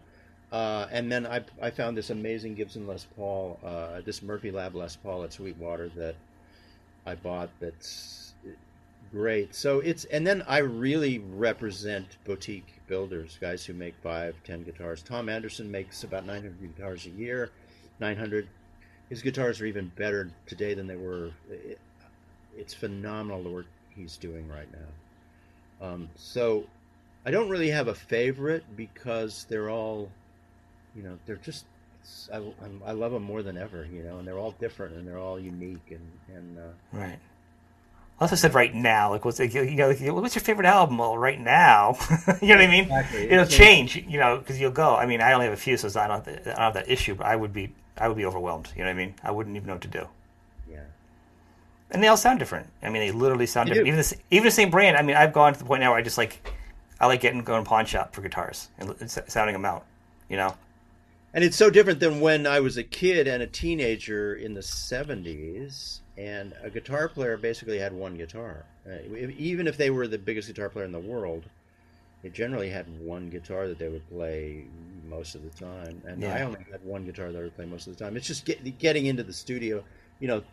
[0.52, 4.76] Uh, and then I, I found this amazing Gibson Les Paul, uh, this Murphy Lab
[4.76, 6.16] Les Paul at Sweetwater that
[7.06, 7.50] I bought.
[7.60, 8.29] That's
[9.12, 9.56] great.
[9.56, 15.02] So it's and then I really represent boutique builders, guys who make five, ten guitars.
[15.02, 17.50] Tom Anderson makes about 900 guitars a year.
[18.00, 18.48] 900.
[19.10, 21.32] His guitars are even better today than they were.
[21.50, 21.80] It,
[22.58, 25.88] it's phenomenal the work he's doing right now.
[25.88, 26.66] Um, so
[27.26, 30.10] I don't really have a favorite because they're all,
[30.96, 31.66] you know, they're just.
[32.34, 32.42] I,
[32.86, 35.40] I love them more than ever, you know, and they're all different and they're all
[35.40, 36.58] unique and and.
[36.58, 37.20] Uh, Right.
[38.20, 40.98] I also said right now, like what's like, you know, like, what's your favorite album?
[40.98, 41.96] Well, right now,
[42.42, 42.84] you know what I mean.
[42.84, 43.30] Exactly.
[43.30, 44.96] It'll change, you know, because you'll go.
[44.96, 47.16] I mean, I only have a few, so I don't, I don't have that issue.
[47.16, 48.70] But I would be, I would be overwhelmed.
[48.76, 49.16] You know what I mean?
[49.24, 50.06] I wouldn't even know what to do.
[50.70, 50.82] yeah.
[51.92, 52.68] And they all sound different.
[52.84, 53.86] I mean, they literally sound different.
[53.86, 53.94] do.
[53.94, 54.98] Even the, even the same brand.
[54.98, 56.52] I mean, I've gone to the point now where I just like,
[57.00, 59.86] I like getting going pawn shop for guitars and sounding them out.
[60.28, 60.56] You know.
[61.34, 64.62] And it's so different than when I was a kid and a teenager in the
[64.62, 68.66] 70s, and a guitar player basically had one guitar.
[68.86, 68.98] Uh,
[69.38, 71.46] even if they were the biggest guitar player in the world,
[72.22, 74.66] they generally had one guitar that they would play
[75.08, 76.02] most of the time.
[76.06, 76.36] And Yeah.
[76.36, 78.18] I only had one guitar that I would play most of the time.
[78.18, 79.84] It's just get, getting into the studio,
[80.20, 80.44] you know.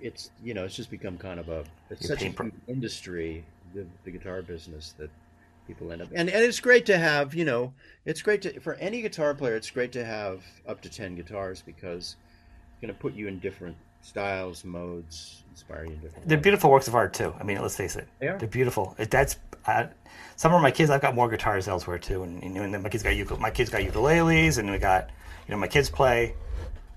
[0.00, 3.44] It's you know it's just become kind of a it's Your such a pain industry
[3.74, 5.10] the, the guitar business that
[5.66, 7.74] people end up and and it's great to have you know
[8.06, 11.60] it's great to for any guitar player it's great to have up to 10 guitars
[11.60, 12.16] because
[12.72, 16.42] it's going to put you in different styles modes inspire you in different They're ways.
[16.42, 17.34] beautiful works of art too.
[17.38, 18.08] I mean, let's face it.
[18.18, 18.38] They are.
[18.38, 18.94] They're beautiful.
[18.98, 19.36] It- That's
[19.66, 19.86] uh,
[20.36, 20.90] some of my kids.
[20.90, 23.38] I've got more guitars elsewhere too, and, you know, and then my kids got ukule-
[23.38, 25.10] my kids got ukuleles, and we got
[25.46, 26.34] you know my kids play.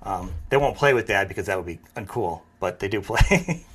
[0.04, 3.66] Um, they won't play with dad because that would be uncool, but they do play.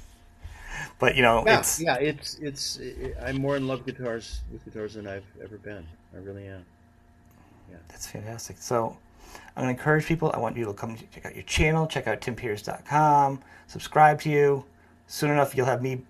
[0.99, 2.79] but you know, yeah, it's yeah it's it's
[3.22, 6.64] i'm more in love with guitars with guitars than i've ever been i really am
[7.70, 8.57] Yeah, That's fantastic.
[8.59, 8.97] So
[9.57, 10.31] I'm going to encourage people.
[10.33, 14.64] I want you to come check out your channel, check out timpierce.com, subscribe to you.
[15.09, 16.03] Soon enough, you'll have me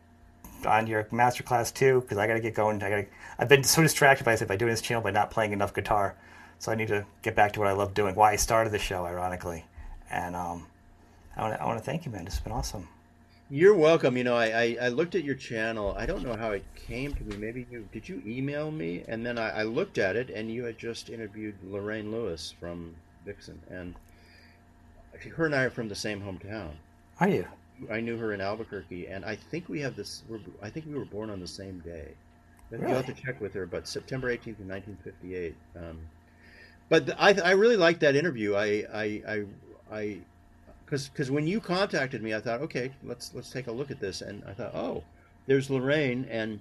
[0.66, 2.82] on your masterclass too, because I got to get going.
[2.82, 3.04] I got.
[3.38, 6.14] I've been so distracted by by doing this channel by not playing enough guitar,
[6.58, 8.14] so I need to get back to what I love doing.
[8.14, 9.64] Why I started the show, ironically,
[10.10, 10.66] and um,
[11.36, 12.24] I want to I thank you, man.
[12.24, 12.88] This has been awesome.
[13.50, 16.50] you're welcome you know I, I i looked at your channel i don't know how
[16.50, 19.96] it came to me maybe you did you email me and then i, I looked
[19.96, 22.94] at it and you had just interviewed lorraine lewis from
[23.28, 23.94] vixen and
[25.36, 26.72] her and i are from the same hometown
[27.20, 27.46] Are you?
[27.90, 30.22] I knew her in Albuquerque, and I think we have this.
[30.28, 32.08] We're, I think we were born on the same day.
[32.70, 35.54] You'll have to check with her, but September eighteenth, nineteen fifty-eight.
[35.76, 35.98] Um,
[36.88, 38.54] but the, I, I really liked that interview.
[38.54, 39.44] I, I, I,
[39.90, 40.18] I,
[40.84, 44.00] because because when you contacted me, I thought, okay, let's let's take a look at
[44.00, 45.02] this, and I thought, oh,
[45.46, 46.60] there's Lorraine, and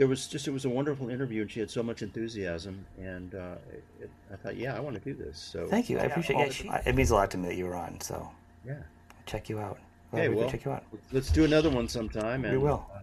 [0.00, 3.34] there was just it was a wonderful interview, and she had so much enthusiasm, and
[3.34, 5.38] uh, it, it, I thought, yeah, I want to do this.
[5.38, 5.98] So Thank you.
[5.98, 6.36] I Yeah, appreciate.
[6.36, 8.00] it Yeah, she, it means a lot to me that you were on.
[8.00, 8.30] So
[8.66, 8.76] yeah.
[9.26, 9.78] check you out.
[10.14, 10.84] Okay, we can well, check you out.
[11.12, 12.46] let's do another one sometime.
[12.46, 12.86] And, We will.
[12.94, 13.00] Uh,